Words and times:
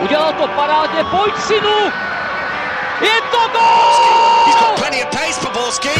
Udělal 0.00 0.32
to 0.32 0.48
parádně, 0.48 1.04
pojď 1.04 1.34
synu! 1.38 1.78
Je 3.00 3.20
to 3.30 3.38
gol! 3.52 4.46
He's 4.46 4.56
got 4.60 4.78
plenty 4.78 5.02
of 5.04 5.10
pace 5.10 5.40
for 5.40 5.52
Borski. 5.52 5.96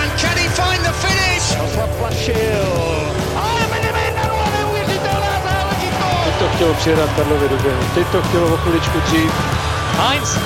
And 0.00 0.20
can 0.20 0.36
he 0.36 0.48
find 0.48 0.82
the 0.82 0.92
finish? 0.92 1.56
Záležitost! 5.44 6.24
Teď 6.24 6.34
to 6.38 6.48
chtělo 6.54 6.74
přijedat 6.74 7.10
Karlovi 7.16 7.48
do 7.48 7.56
běhu. 7.56 7.82
Teď 7.94 8.06
to 8.06 8.22
chtělo 8.22 8.54
o 8.54 8.56
chviličku 8.56 9.00
dřív. 9.00 9.32
Heinz. 9.98 10.38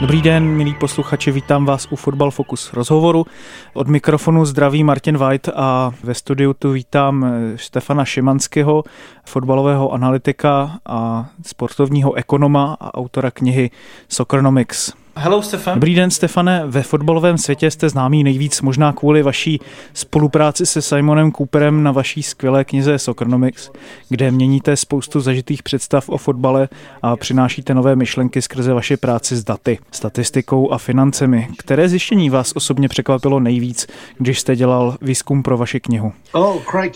Dobrý 0.00 0.22
den, 0.22 0.48
milí 0.48 0.74
posluchači, 0.74 1.30
vítám 1.30 1.64
vás 1.66 1.86
u 1.90 1.96
Fotbal 1.96 2.30
Focus 2.30 2.72
rozhovoru. 2.72 3.26
Od 3.74 3.88
mikrofonu 3.88 4.44
zdraví 4.44 4.84
Martin 4.84 5.18
White 5.18 5.48
a 5.54 5.92
ve 6.02 6.14
studiu 6.14 6.54
tu 6.54 6.72
vítám 6.72 7.24
eh, 7.24 7.58
Stefana 7.58 8.04
Šimanského, 8.04 8.84
fotbalového 9.24 9.92
analytika 9.92 10.78
a 10.86 11.28
sportovního 11.46 12.14
ekonoma 12.14 12.76
a 12.80 12.94
autora 12.94 13.30
knihy 13.30 13.70
Soccernomics. 14.08 14.92
Hello, 15.20 15.42
Stefan. 15.42 15.74
Dobrý 15.74 15.94
den, 15.94 16.10
Stefane. 16.10 16.62
Ve 16.66 16.82
fotbalovém 16.82 17.38
světě 17.38 17.70
jste 17.70 17.88
známý 17.88 18.24
nejvíc 18.24 18.62
možná 18.62 18.92
kvůli 18.92 19.22
vaší 19.22 19.60
spolupráci 19.94 20.66
se 20.66 20.82
Simonem 20.82 21.32
Cooperem 21.32 21.82
na 21.82 21.92
vaší 21.92 22.22
skvělé 22.22 22.64
knize 22.64 22.98
Soccernomics, 22.98 23.70
kde 24.08 24.30
měníte 24.30 24.76
spoustu 24.76 25.20
zažitých 25.20 25.62
představ 25.62 26.08
o 26.08 26.18
fotbale 26.18 26.68
a 27.02 27.16
přinášíte 27.16 27.74
nové 27.74 27.96
myšlenky 27.96 28.42
skrze 28.42 28.72
vaši 28.72 28.96
práci 28.96 29.36
s 29.36 29.44
daty, 29.44 29.78
statistikou 29.90 30.72
a 30.72 30.78
financemi. 30.78 31.48
Které 31.58 31.88
zjištění 31.88 32.30
vás 32.30 32.52
osobně 32.54 32.88
překvapilo 32.88 33.40
nejvíc, 33.40 33.86
když 34.18 34.40
jste 34.40 34.56
dělal 34.56 34.96
výzkum 35.00 35.42
pro 35.42 35.56
vaši 35.56 35.80
knihu? 35.80 36.12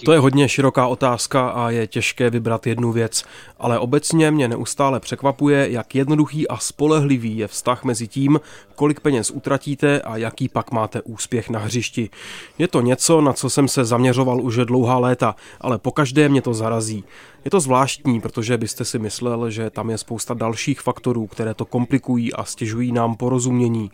To 0.04 0.12
je 0.12 0.18
hodně 0.18 0.48
široká 0.48 0.86
otázka 0.86 1.48
a 1.48 1.70
je 1.70 1.86
těžké 1.86 2.30
vybrat 2.30 2.66
jednu 2.66 2.92
věc, 2.92 3.24
ale 3.58 3.78
obecně 3.78 4.30
mě 4.30 4.48
neustále 4.48 5.00
překvapuje, 5.00 5.70
jak 5.70 5.94
jednoduchý 5.94 6.48
a 6.48 6.56
spolehlivý 6.56 7.36
je 7.36 7.48
vztah 7.48 7.84
mezi 7.84 8.11
tím, 8.12 8.40
kolik 8.74 9.00
peněz 9.00 9.30
utratíte 9.30 10.00
a 10.00 10.16
jaký 10.16 10.48
pak 10.48 10.70
máte 10.70 11.02
úspěch 11.02 11.50
na 11.50 11.58
hřišti. 11.58 12.10
Je 12.58 12.68
to 12.68 12.80
něco, 12.80 13.20
na 13.20 13.32
co 13.32 13.50
jsem 13.50 13.68
se 13.68 13.84
zaměřoval 13.84 14.40
už 14.40 14.56
dlouhá 14.56 14.98
léta, 14.98 15.36
ale 15.60 15.78
pokaždé 15.78 16.28
mě 16.28 16.42
to 16.42 16.54
zarazí. 16.54 17.04
Je 17.44 17.50
to 17.50 17.60
zvláštní, 17.60 18.20
protože 18.20 18.58
byste 18.58 18.84
si 18.84 18.98
myslel, 18.98 19.50
že 19.50 19.70
tam 19.70 19.90
je 19.90 19.98
spousta 19.98 20.34
dalších 20.34 20.80
faktorů, 20.80 21.26
které 21.26 21.54
to 21.54 21.64
komplikují 21.64 22.32
a 22.32 22.44
stěžují 22.44 22.92
nám 22.92 23.16
porozumění, 23.16 23.90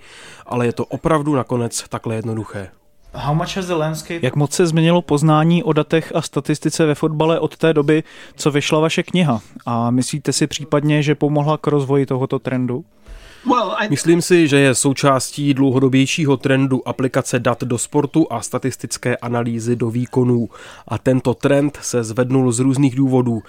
ale 0.47 0.67
je 0.67 0.73
to 0.73 0.85
opravdu 0.85 1.35
nakonec 1.35 1.85
takhle 1.89 2.15
jednoduché. 2.15 2.71
How 3.13 3.35
much 3.35 3.57
has 3.57 3.67
the 3.67 3.75
landscape... 3.75 4.21
Jak 4.23 4.37
moc 4.37 4.53
se 4.53 4.67
změnilo 4.67 5.03
poznání 5.03 5.63
o 5.63 5.73
datech 5.73 6.13
a 6.15 6.23
statistice 6.23 6.87
ve 6.87 6.95
fotbale 6.95 7.41
od 7.41 7.57
té 7.57 7.75
doby, 7.75 8.03
co 8.37 8.51
vyšla 8.51 8.81
vaše 8.81 9.03
kniha? 9.03 9.41
A 9.67 9.91
myslíte 9.91 10.33
si 10.33 10.47
případně, 10.47 11.03
že 11.03 11.15
pomohla 11.15 11.59
k 11.59 11.67
rozvoji 11.67 12.07
tohoto 12.07 12.39
trendu? 12.39 12.85
Myslím 13.91 14.23
si, 14.23 14.49
že 14.49 14.59
je 14.59 14.75
součástí 14.75 15.55
dlouhodobějšího 15.55 16.37
trendu 16.37 16.89
aplikace 16.89 17.39
dat 17.39 17.65
do 17.65 17.79
sportu 17.79 18.27
a 18.31 18.43
statistické 18.43 19.17
analýzy 19.17 19.77
do 19.77 19.91
výkonů. 19.91 20.49
A 20.89 20.99
tento 20.99 21.35
trend 21.35 21.79
se 21.83 22.05
zvednul 22.05 22.53
z 22.53 22.59
různých 22.59 22.97
důvodů. 22.97 23.43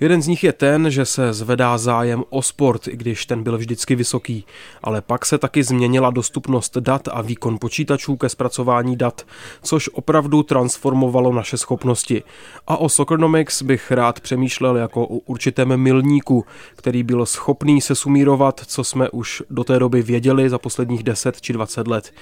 Jeden 0.00 0.22
z 0.22 0.26
nich 0.26 0.44
je 0.44 0.52
ten, 0.52 0.90
že 0.90 1.04
se 1.04 1.32
zvedá 1.32 1.78
zájem 1.78 2.24
o 2.30 2.42
sport, 2.42 2.88
i 2.88 2.96
když 2.96 3.26
ten 3.26 3.42
byl 3.42 3.58
vždycky 3.58 3.94
vysoký. 3.94 4.44
Ale 4.82 5.02
pak 5.02 5.26
se 5.26 5.38
taky 5.38 5.62
změnila 5.62 6.10
dostupnost 6.10 6.76
dat 6.76 7.08
a 7.12 7.22
výkon 7.22 7.58
počítačů 7.60 8.16
ke 8.16 8.28
zpracování 8.28 8.96
dat, 8.96 9.26
což 9.62 9.90
opravdu 9.92 10.42
transformovalo 10.42 11.32
naše 11.32 11.56
schopnosti. 11.56 12.22
A 12.66 12.76
o 12.76 12.88
Soccernomics 12.88 13.62
bych 13.62 13.90
rád 13.90 14.20
přemýšlel 14.20 14.76
jako 14.76 15.02
o 15.06 15.16
určitém 15.16 15.76
milníku, 15.76 16.44
který 16.76 17.02
byl 17.02 17.26
schopný 17.26 17.80
se 17.80 17.94
sumírovat, 17.94 18.60
co 18.66 18.84
jsme 18.84 19.10
už 19.10 19.42
do 19.50 19.64
té 19.64 19.78
doby 19.78 20.02
věděli 20.02 20.50
za 20.50 20.58
posledních 20.58 21.02
10 21.02 21.40
či 21.40 21.52
20 21.52 21.86
let. 21.86 22.12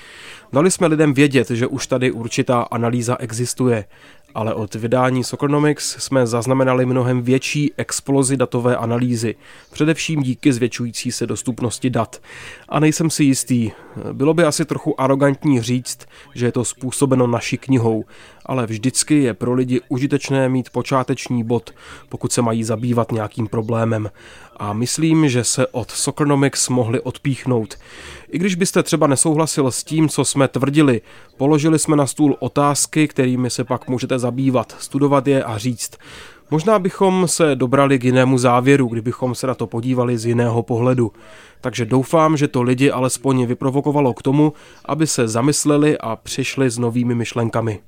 Dali 0.53 0.71
jsme 0.71 0.87
lidem 0.87 1.15
vědět, 1.15 1.51
že 1.51 1.67
už 1.67 1.87
tady 1.87 2.13
určitá 2.13 2.63
analýza 2.63 3.17
existuje, 3.21 3.85
ale 4.35 4.55
od 4.55 4.75
vydání 4.75 5.25
Soccernomics 5.25 5.97
jsme 5.99 6.27
zaznamenali 6.27 6.87
mnohem 6.87 7.23
větší 7.23 7.73
explozi 7.77 8.37
datové 8.37 8.77
analýzy, 8.77 9.35
především 9.73 10.23
díky 10.23 10.53
zvětšující 10.53 11.13
se 11.13 11.27
dostupnosti 11.27 11.91
dat. 11.91 12.23
A 12.69 12.81
nejsem 12.81 13.11
si 13.11 13.25
jistý, 13.25 13.71
bylo 14.13 14.35
by 14.35 14.45
asi 14.45 14.65
trochu 14.65 15.01
arrogantní 15.01 15.63
říct, 15.63 15.99
že 16.35 16.47
je 16.47 16.53
to 16.53 16.65
způsobeno 16.65 17.27
naší 17.27 17.59
knihou, 17.59 18.05
ale 18.47 18.67
vždycky 18.67 19.23
je 19.23 19.35
pro 19.35 19.55
lidi 19.55 19.81
užitečné 19.89 20.49
mít 20.49 20.71
počáteční 20.71 21.45
bod, 21.45 21.75
pokud 22.09 22.33
se 22.33 22.43
mají 22.43 22.65
zabývat 22.65 23.13
nějakým 23.13 23.47
problémem. 23.47 24.11
A 24.57 24.73
myslím, 24.73 25.29
že 25.29 25.45
se 25.45 25.67
od 25.67 25.91
Soccernomics 25.91 26.69
mohli 26.69 27.01
odpíchnout. 27.01 27.79
I 28.29 28.39
když 28.39 28.55
byste 28.55 28.83
třeba 28.83 29.07
nesouhlasil 29.07 29.71
s 29.71 29.85
tím, 29.85 30.09
co 30.09 30.25
jsme 30.25 30.49
tvrdili, 30.49 31.01
položili 31.37 31.79
jsme 31.79 31.97
na 31.97 32.07
stůl 32.07 32.37
otázky, 32.41 33.09
kterými 33.09 33.51
se 33.51 33.65
pak 33.65 33.89
můžete 33.89 34.19
zabývat, 34.19 34.77
studovat 34.79 35.27
je 35.27 35.45
a 35.45 35.59
říct. 35.59 35.97
Možná 36.51 36.79
bychom 36.79 37.29
se 37.29 37.55
dobrali 37.55 37.99
k 37.99 38.05
jinému 38.05 38.39
závěru, 38.39 38.87
kdybychom 38.87 39.35
se 39.35 39.47
na 39.47 39.55
to 39.55 39.67
podívali 39.67 40.19
z 40.19 40.27
jiného 40.27 40.63
pohledu. 40.63 41.13
Takže 41.61 41.85
doufám, 41.85 42.37
že 42.37 42.49
to 42.49 42.63
lidi 42.63 42.91
alespoň 42.91 43.47
vyprovokovalo 43.47 44.15
k 44.15 44.23
tomu, 44.23 44.53
aby 44.85 45.07
se 45.07 45.29
zamysleli 45.29 45.99
a 45.99 46.17
přišli 46.17 46.71
s 46.71 46.79
novými 46.79 47.15
myšlenkami. 47.15 47.81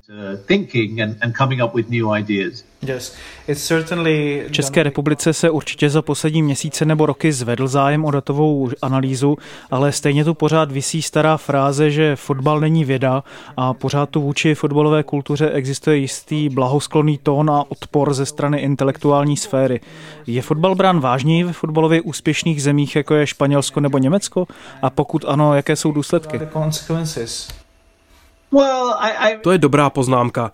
V 4.48 4.50
České 4.50 4.82
republice 4.82 5.32
se 5.32 5.50
určitě 5.50 5.90
za 5.90 6.02
poslední 6.02 6.42
měsíce 6.42 6.84
nebo 6.84 7.06
roky 7.06 7.32
zvedl 7.32 7.68
zájem 7.68 8.04
o 8.04 8.10
datovou 8.10 8.70
analýzu, 8.82 9.36
ale 9.70 9.92
stejně 9.92 10.24
tu 10.24 10.34
pořád 10.34 10.72
visí 10.72 11.02
stará 11.02 11.36
fráze, 11.36 11.90
že 11.90 12.16
fotbal 12.16 12.60
není 12.60 12.84
věda 12.84 13.24
a 13.56 13.74
pořád 13.74 14.10
tu 14.10 14.20
vůči 14.20 14.54
fotbalové 14.54 15.02
kultuře 15.02 15.50
existuje 15.50 15.96
jistý 15.96 16.48
blahosklonný 16.48 17.18
tón 17.18 17.50
a 17.50 17.64
odpor 17.68 18.14
ze 18.14 18.26
strany 18.26 18.45
intelektuální 18.54 19.36
sféry. 19.36 19.80
Je 20.26 20.42
fotbal 20.42 20.74
brán 20.74 21.00
vážněji 21.00 21.44
ve 21.44 21.52
fotbalově 21.52 22.00
úspěšných 22.00 22.62
zemích, 22.62 22.96
jako 22.96 23.14
je 23.14 23.26
Španělsko 23.26 23.80
nebo 23.80 23.98
Německo? 23.98 24.46
A 24.82 24.90
pokud 24.90 25.24
ano, 25.28 25.54
jaké 25.54 25.76
jsou 25.76 25.92
důsledky? 25.92 26.38
To 29.42 29.52
je 29.52 29.58
dobrá 29.58 29.90
poznámka. 29.90 30.52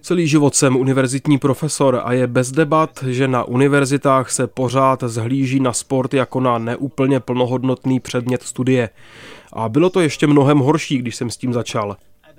Celý 0.00 0.28
život 0.28 0.54
jsem 0.54 0.76
univerzitní 0.76 1.38
profesor 1.38 2.00
a 2.04 2.12
je 2.12 2.26
bez 2.26 2.52
debat, 2.52 3.04
že 3.06 3.28
na 3.28 3.44
univerzitách 3.44 4.30
se 4.30 4.46
pořád 4.46 5.02
zhlíží 5.06 5.60
na 5.60 5.72
sport 5.72 6.14
jako 6.14 6.40
na 6.40 6.58
neúplně 6.58 7.20
plnohodnotný 7.20 8.00
předmět 8.00 8.42
studie. 8.42 8.90
A 9.52 9.68
bylo 9.68 9.90
to 9.90 10.00
ještě 10.00 10.26
mnohem 10.26 10.58
horší, 10.58 10.98
když 10.98 11.16
jsem 11.16 11.30
s 11.30 11.36
tím 11.36 11.52
začal. 11.52 11.96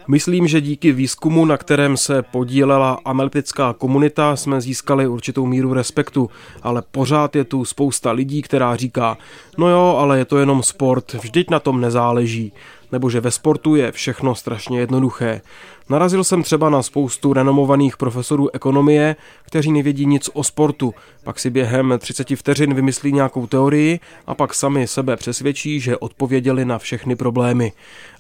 Myslím, 0.08 0.48
že 0.48 0.62
díky 0.62 0.92
výzkumu, 0.92 1.46
na 1.46 1.58
kterém 1.58 1.98
se 1.98 2.22
podílela 2.22 3.00
analytická 3.06 3.74
komunita, 3.74 4.36
jsme 4.36 4.62
získali 4.62 5.08
určitou 5.08 5.46
míru 5.46 5.74
respektu, 5.74 6.30
ale 6.62 6.84
pořád 6.92 7.36
je 7.36 7.44
tu 7.44 7.66
spousta 7.66 8.12
lidí, 8.12 8.42
která 8.42 8.76
říká, 8.76 9.18
no 9.58 9.70
jo, 9.70 9.96
ale 10.00 10.18
je 10.18 10.26
to 10.26 10.38
jenom 10.38 10.64
sport, 10.64 11.14
vždyť 11.14 11.50
na 11.50 11.60
tom 11.60 11.82
nezáleží, 11.82 12.54
nebo 12.92 13.10
že 13.10 13.22
ve 13.22 13.32
sportu 13.32 13.76
je 13.76 13.92
všechno 13.92 14.36
strašně 14.36 14.80
jednoduché. 14.80 15.42
Narazil 15.90 16.24
jsem 16.24 16.44
třeba 16.44 16.70
na 16.70 16.84
spoustu 16.84 17.34
renomovaných 17.34 17.98
profesorů 17.98 18.56
ekonomie, 18.56 19.16
kteří 19.46 19.72
nevědí 19.72 20.06
nic 20.06 20.30
o 20.34 20.44
sportu, 20.44 20.94
pak 21.24 21.40
si 21.40 21.50
během 21.50 21.94
30 22.00 22.30
vteřin 22.36 22.74
vymyslí 22.74 23.12
nějakou 23.12 23.48
teorii 23.48 24.00
a 24.28 24.36
pak 24.36 24.54
sami 24.54 24.88
sebe 24.88 25.18
přesvědčí, 25.18 25.80
že 25.80 25.98
odpověděli 25.98 26.66
na 26.66 26.78
všechny 26.78 27.16
problémy. 27.16 27.72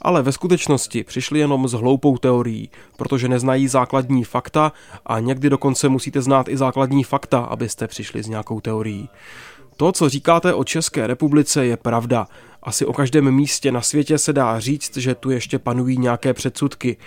Ale 0.01 0.21
ve 0.21 0.31
skutečnosti 0.31 1.03
přišli 1.03 1.39
jenom 1.39 1.67
s 1.67 1.71
hloupou 1.71 2.17
teorií, 2.17 2.69
protože 2.97 3.27
neznají 3.27 3.67
základní 3.67 4.23
fakta 4.23 4.71
a 5.05 5.19
někdy 5.19 5.49
dokonce 5.49 5.89
musíte 5.89 6.21
znát 6.21 6.49
i 6.49 6.57
základní 6.57 7.03
fakta, 7.03 7.39
abyste 7.39 7.87
přišli 7.87 8.23
s 8.23 8.27
nějakou 8.27 8.61
teorií. 8.61 9.09
To, 9.77 9.91
co 9.91 10.09
říkáte 10.09 10.53
o 10.53 10.63
České 10.63 11.07
republice, 11.07 11.65
je 11.65 11.77
pravda. 11.77 12.27
Asi 12.65 12.85
o 12.85 12.93
každém 12.93 13.31
místě 13.31 13.71
na 13.71 13.81
světě 13.81 14.17
se 14.17 14.33
dá 14.33 14.59
říct, 14.59 14.97
že 14.97 15.15
tu 15.15 15.29
ještě 15.29 15.59
panují 15.59 15.97
nějaké 15.97 16.33
předsudky. 16.33 16.97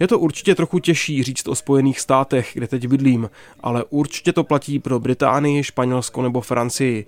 Je 0.00 0.08
to 0.08 0.18
určitě 0.18 0.54
trochu 0.54 0.78
těžší 0.78 1.22
říct 1.22 1.48
o 1.48 1.54
Spojených 1.54 2.00
státech, 2.00 2.50
kde 2.54 2.68
teď 2.68 2.88
bydlím, 2.88 3.30
ale 3.60 3.84
určitě 3.90 4.32
to 4.32 4.44
platí 4.44 4.78
pro 4.78 5.00
Británii, 5.00 5.64
Španělsko 5.64 6.22
nebo 6.22 6.40
Francii. 6.40 7.06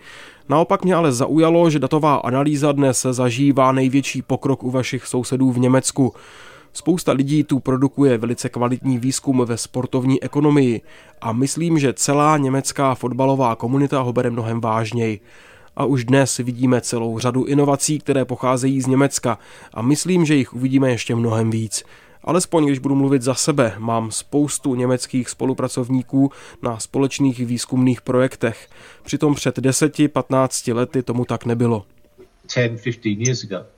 Naopak 0.48 0.84
mě 0.84 0.94
ale 0.94 1.12
zaujalo, 1.12 1.70
že 1.70 1.78
datová 1.78 2.14
analýza 2.14 2.72
dnes 2.72 3.06
zažívá 3.10 3.72
největší 3.72 4.22
pokrok 4.22 4.62
u 4.62 4.70
vašich 4.70 5.06
sousedů 5.06 5.52
v 5.52 5.58
Německu. 5.58 6.14
Spousta 6.72 7.12
lidí 7.12 7.44
tu 7.44 7.60
produkuje 7.60 8.18
velice 8.18 8.48
kvalitní 8.48 8.98
výzkum 8.98 9.44
ve 9.46 9.56
sportovní 9.56 10.22
ekonomii 10.22 10.80
a 11.20 11.32
myslím, 11.32 11.78
že 11.78 11.92
celá 11.92 12.38
německá 12.38 12.94
fotbalová 12.94 13.56
komunita 13.56 14.00
ho 14.00 14.12
bere 14.12 14.30
mnohem 14.30 14.60
vážněji. 14.60 15.20
A 15.76 15.84
už 15.84 16.04
dnes 16.04 16.36
vidíme 16.36 16.80
celou 16.80 17.18
řadu 17.18 17.44
inovací, 17.44 17.98
které 17.98 18.24
pocházejí 18.24 18.80
z 18.80 18.86
Německa 18.86 19.38
a 19.74 19.82
myslím, 19.82 20.24
že 20.24 20.34
jich 20.34 20.54
uvidíme 20.54 20.90
ještě 20.90 21.14
mnohem 21.14 21.50
víc. 21.50 21.84
Alespoň 22.22 22.66
když 22.66 22.78
budu 22.78 22.94
mluvit 22.94 23.22
za 23.22 23.34
sebe, 23.34 23.74
mám 23.78 24.10
spoustu 24.10 24.74
německých 24.74 25.28
spolupracovníků 25.28 26.30
na 26.62 26.78
společných 26.78 27.38
výzkumných 27.38 28.02
projektech. 28.02 28.68
Přitom 29.02 29.34
před 29.34 29.58
10-15 29.58 30.74
lety 30.74 31.02
tomu 31.02 31.24
tak 31.24 31.44
nebylo. 31.44 31.84
10, 32.56 32.68
15 32.70 33.06
years 33.06 33.44
ago. 33.44 33.73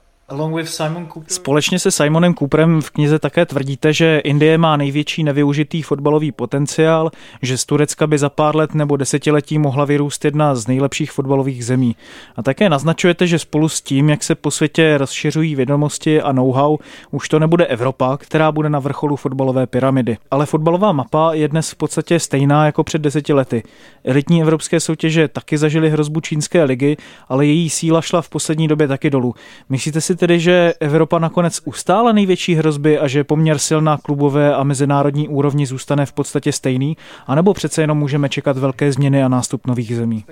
Společně 1.29 1.79
se 1.79 1.91
Simonem 1.91 2.35
Cooperem 2.35 2.81
v 2.81 2.91
knize 2.91 3.19
také 3.19 3.47
tvrdíte, 3.47 3.93
že 3.93 4.19
Indie 4.19 4.59
má 4.59 4.77
největší 4.77 5.25
nevyužitý 5.25 5.83
fotbalový 5.83 6.33
potenciál, 6.33 7.11
že 7.43 7.59
z 7.59 7.65
Turecka 7.65 8.07
by 8.07 8.19
za 8.19 8.29
pár 8.29 8.57
let 8.57 8.75
nebo 8.75 8.97
desetiletí 8.97 9.59
mohla 9.59 9.85
vyrůst 9.85 10.25
jedna 10.25 10.55
z 10.55 10.67
nejlepších 10.67 11.13
fotbalových 11.13 11.65
zemí. 11.65 11.97
A 12.37 12.43
také 12.43 12.69
naznačujete, 12.69 13.27
že 13.27 13.39
spolu 13.39 13.69
s 13.69 13.81
tím, 13.81 14.11
jak 14.11 14.25
se 14.25 14.35
po 14.35 14.51
světě 14.51 14.99
rozšiřují 14.99 15.55
vědomosti 15.55 16.23
a 16.23 16.33
know-how, 16.33 16.79
už 17.11 17.29
to 17.29 17.39
nebude 17.39 17.67
Evropa, 17.67 18.17
která 18.17 18.53
bude 18.53 18.69
na 18.69 18.79
vrcholu 18.79 19.17
fotbalové 19.17 19.67
pyramidy. 19.67 20.17
Ale 20.31 20.47
fotbalová 20.47 20.93
mapa 20.93 21.35
je 21.35 21.49
dnes 21.49 21.71
v 21.71 21.75
podstatě 21.75 22.21
stejná 22.21 22.67
jako 22.67 22.85
před 22.85 23.03
deseti 23.03 23.33
lety. 23.33 23.63
Elitní 24.05 24.43
evropské 24.43 24.81
soutěže 24.81 25.29
taky 25.29 25.59
zažily 25.59 25.91
hrozbu 25.91 26.21
čínské 26.21 26.65
ligy, 26.65 26.97
ale 27.29 27.47
její 27.47 27.71
síla 27.71 28.03
šla 28.03 28.23
v 28.23 28.29
poslední 28.29 28.69
době 28.69 28.89
taky 28.89 29.11
dolů. 29.11 29.35
Myslíte 29.69 30.01
si 30.01 30.16
tedy, 30.17 30.41
že 30.41 30.75
Evropa 30.81 31.19
nakonec 31.19 31.61
ustála 31.65 32.13
největší 32.13 32.55
hrozby 32.55 32.99
a 32.99 33.09
že 33.09 33.25
poměr 33.25 33.59
sil 33.67 33.81
na 33.81 33.99
klubové 33.99 34.55
a 34.55 34.63
mezinárodní 34.63 35.29
úrovni 35.29 35.67
zůstane 35.67 36.07
v 36.07 36.13
podstatě 36.13 36.53
stejný? 36.53 36.97
A 37.27 37.35
nebo 37.35 37.55
přece 37.55 37.81
jenom 37.81 37.99
můžeme 37.99 38.29
čekat 38.29 38.59
velké 38.59 38.93
změny 38.93 39.23
a 39.23 39.29
nástup 39.29 39.67
nových 39.67 39.97
zemí? 39.97 40.25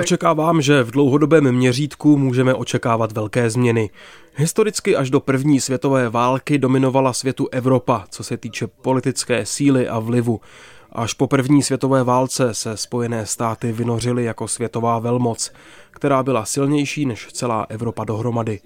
Očekávám, 0.00 0.62
že 0.62 0.82
v 0.82 0.90
dlouhodobém 0.90 1.52
měřítku 1.52 2.18
můžeme 2.18 2.54
očekávat 2.54 3.12
velké 3.12 3.50
změny. 3.50 3.90
Historicky 4.34 4.96
až 4.96 5.10
do 5.10 5.20
první 5.20 5.60
světové 5.60 6.08
války 6.08 6.58
dominovala 6.58 7.12
světu 7.12 7.48
Evropa, 7.52 8.04
co 8.10 8.24
se 8.24 8.36
týče 8.36 8.66
politické 8.66 9.46
síly 9.46 9.88
a 9.88 9.98
vlivu. 9.98 10.40
Až 10.94 11.14
po 11.14 11.26
první 11.26 11.62
světové 11.62 12.04
válce 12.04 12.54
se 12.54 12.76
Spojené 12.76 13.26
státy 13.26 13.72
vynořily 13.72 14.24
jako 14.24 14.48
světová 14.48 14.98
velmoc, 14.98 15.52
která 15.90 16.22
byla 16.22 16.44
silnější 16.44 17.06
než 17.06 17.28
celá 17.32 17.66
Evropa 17.68 18.04
dohromady. 18.04 18.60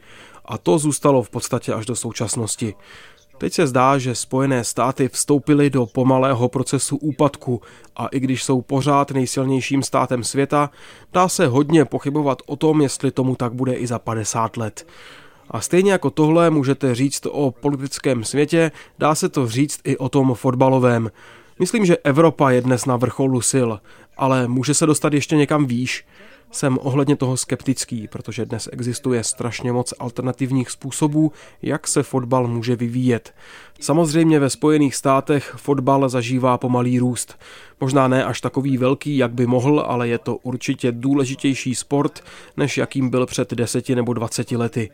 A 0.44 0.58
to 0.58 0.78
zůstalo 0.78 1.22
v 1.22 1.30
podstatě 1.30 1.72
až 1.72 1.86
do 1.86 1.96
současnosti. 1.96 2.74
Teď 3.38 3.52
se 3.52 3.66
zdá, 3.66 3.98
že 3.98 4.14
Spojené 4.14 4.64
státy 4.64 5.08
vstoupily 5.08 5.70
do 5.70 5.86
pomalého 5.86 6.48
procesu 6.48 6.96
úpadku 6.96 7.62
a 7.96 8.06
i 8.06 8.20
když 8.20 8.44
jsou 8.44 8.62
pořád 8.62 9.10
nejsilnějším 9.10 9.82
státem 9.82 10.24
světa, 10.24 10.70
dá 11.12 11.28
se 11.28 11.46
hodně 11.46 11.84
pochybovat 11.84 12.42
o 12.46 12.56
tom, 12.56 12.82
jestli 12.82 13.10
tomu 13.10 13.34
tak 13.36 13.52
bude 13.52 13.74
i 13.74 13.86
za 13.86 13.98
50 13.98 14.56
let. 14.56 14.86
A 15.50 15.60
stejně 15.60 15.92
jako 15.92 16.10
tohle 16.10 16.50
můžete 16.50 16.94
říct 16.94 17.26
o 17.30 17.50
politickém 17.50 18.24
světě, 18.24 18.72
dá 18.98 19.14
se 19.14 19.28
to 19.28 19.48
říct 19.48 19.80
i 19.84 19.96
o 19.96 20.08
tom 20.08 20.34
fotbalovém. 20.34 21.10
Myslím, 21.58 21.86
že 21.86 21.96
Evropa 21.96 22.50
je 22.50 22.60
dnes 22.60 22.86
na 22.86 22.96
vrcholu 22.96 23.40
sil, 23.52 23.68
ale 24.16 24.48
může 24.48 24.74
se 24.74 24.86
dostat 24.86 25.12
ještě 25.12 25.36
někam 25.36 25.66
výš. 25.66 26.04
Jsem 26.50 26.78
ohledně 26.82 27.16
toho 27.16 27.36
skeptický, 27.36 28.08
protože 28.08 28.46
dnes 28.46 28.68
existuje 28.72 29.24
strašně 29.24 29.72
moc 29.72 29.94
alternativních 29.98 30.70
způsobů, 30.70 31.32
jak 31.62 31.88
se 31.88 32.02
fotbal 32.02 32.48
může 32.48 32.76
vyvíjet. 32.76 33.34
Samozřejmě 33.80 34.40
ve 34.40 34.50
Spojených 34.50 34.94
státech 34.94 35.54
fotbal 35.56 36.08
zažívá 36.08 36.58
pomalý 36.58 36.98
růst. 36.98 37.38
Možná 37.80 38.08
ne 38.08 38.24
až 38.24 38.40
takový 38.40 38.76
velký, 38.76 39.16
jak 39.16 39.32
by 39.32 39.46
mohl, 39.46 39.84
ale 39.88 40.08
je 40.08 40.18
to 40.18 40.36
určitě 40.36 40.92
důležitější 40.92 41.74
sport, 41.74 42.24
než 42.56 42.78
jakým 42.78 43.10
byl 43.10 43.26
před 43.26 43.54
deseti 43.54 43.94
nebo 43.94 44.12
dvaceti 44.12 44.56
lety. 44.56 44.90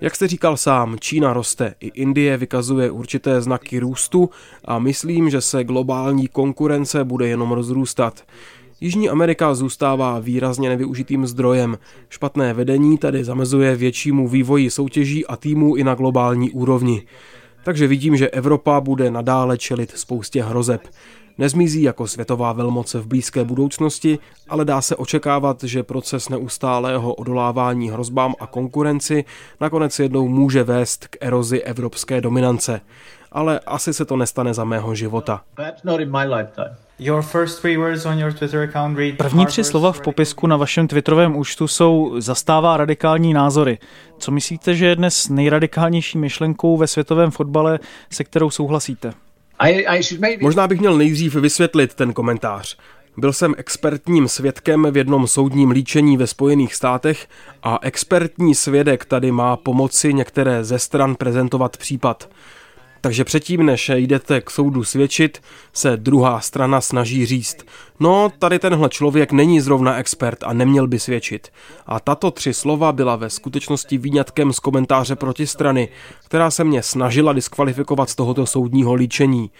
Jak 0.00 0.16
jste 0.16 0.28
říkal 0.28 0.56
sám, 0.56 0.96
Čína 1.00 1.32
roste, 1.32 1.74
i 1.80 1.86
Indie 1.86 2.36
vykazuje 2.36 2.90
určité 2.90 3.40
znaky 3.42 3.78
růstu 3.78 4.30
a 4.64 4.78
myslím, 4.78 5.30
že 5.30 5.40
se 5.40 5.64
globální 5.64 6.28
konkurence 6.28 7.04
bude 7.04 7.28
jenom 7.28 7.52
rozrůstat. 7.52 8.24
Jižní 8.80 9.08
Amerika 9.08 9.54
zůstává 9.54 10.18
výrazně 10.18 10.68
nevyužitým 10.68 11.26
zdrojem. 11.26 11.78
Špatné 12.08 12.54
vedení 12.54 12.98
tady 12.98 13.24
zamezuje 13.24 13.76
většímu 13.76 14.28
vývoji 14.28 14.70
soutěží 14.70 15.26
a 15.26 15.36
týmů 15.36 15.76
i 15.76 15.84
na 15.84 15.94
globální 15.94 16.50
úrovni. 16.50 17.02
Takže 17.64 17.86
vidím, 17.86 18.16
že 18.16 18.28
Evropa 18.28 18.80
bude 18.80 19.10
nadále 19.10 19.58
čelit 19.58 19.90
spoustě 19.90 20.42
hrozeb. 20.42 20.88
Nezmizí 21.38 21.82
jako 21.82 22.06
světová 22.06 22.52
velmoce 22.52 23.00
v 23.00 23.06
blízké 23.06 23.44
budoucnosti, 23.44 24.18
ale 24.48 24.64
dá 24.64 24.82
se 24.82 24.96
očekávat, 24.96 25.64
že 25.64 25.82
proces 25.82 26.28
neustálého 26.28 27.14
odolávání 27.14 27.90
hrozbám 27.90 28.34
a 28.40 28.46
konkurenci 28.46 29.24
nakonec 29.60 29.98
jednou 29.98 30.28
může 30.28 30.62
vést 30.62 31.06
k 31.06 31.16
erozi 31.20 31.62
evropské 31.62 32.20
dominance. 32.20 32.80
Ale 33.32 33.60
asi 33.66 33.94
se 33.94 34.04
to 34.04 34.16
nestane 34.16 34.54
za 34.54 34.64
mého 34.64 34.94
života. 34.94 35.40
První 39.16 39.46
tři 39.46 39.64
slova 39.64 39.92
v 39.92 40.00
popisku 40.00 40.46
na 40.46 40.56
vašem 40.56 40.88
Twitterovém 40.88 41.36
účtu 41.36 41.68
jsou 41.68 42.14
zastává 42.18 42.76
radikální 42.76 43.32
názory. 43.32 43.78
Co 44.18 44.30
myslíte, 44.30 44.74
že 44.74 44.86
je 44.86 44.96
dnes 44.96 45.28
nejradikálnější 45.28 46.18
myšlenkou 46.18 46.76
ve 46.76 46.86
světovém 46.86 47.30
fotbale, 47.30 47.78
se 48.10 48.24
kterou 48.24 48.50
souhlasíte? 48.50 49.12
Možná 50.40 50.66
bych 50.68 50.80
měl 50.80 50.96
nejdřív 50.96 51.34
vysvětlit 51.34 51.94
ten 51.94 52.12
komentář. 52.12 52.76
Byl 53.16 53.32
jsem 53.32 53.54
expertním 53.58 54.28
svědkem 54.28 54.86
v 54.90 54.96
jednom 54.96 55.26
soudním 55.26 55.70
líčení 55.70 56.16
ve 56.16 56.26
Spojených 56.26 56.74
státech 56.74 57.28
a 57.62 57.78
expertní 57.82 58.54
svědek 58.54 59.04
tady 59.04 59.32
má 59.32 59.56
pomoci 59.56 60.14
některé 60.14 60.64
ze 60.64 60.78
stran 60.78 61.14
prezentovat 61.14 61.76
případ. 61.76 62.30
Takže 63.00 63.24
předtím, 63.24 63.66
než 63.66 63.90
jdete 63.94 64.40
k 64.40 64.50
soudu 64.50 64.84
svědčit, 64.84 65.42
se 65.72 65.96
druhá 65.96 66.40
strana 66.40 66.80
snaží 66.80 67.26
říct, 67.26 67.56
no 68.00 68.32
tady 68.38 68.58
tenhle 68.58 68.88
člověk 68.88 69.32
není 69.32 69.60
zrovna 69.60 69.96
expert 69.96 70.38
a 70.42 70.52
neměl 70.52 70.86
by 70.86 70.98
svědčit. 70.98 71.48
A 71.86 72.00
tato 72.00 72.30
tři 72.30 72.54
slova 72.54 72.92
byla 72.92 73.16
ve 73.16 73.30
skutečnosti 73.30 73.98
výňatkem 73.98 74.52
z 74.52 74.58
komentáře 74.58 75.16
protistrany, 75.16 75.88
která 76.24 76.50
se 76.50 76.64
mě 76.64 76.82
snažila 76.82 77.32
diskvalifikovat 77.32 78.10
z 78.10 78.14
tohoto 78.14 78.46
soudního 78.46 78.94
líčení. 78.94 79.50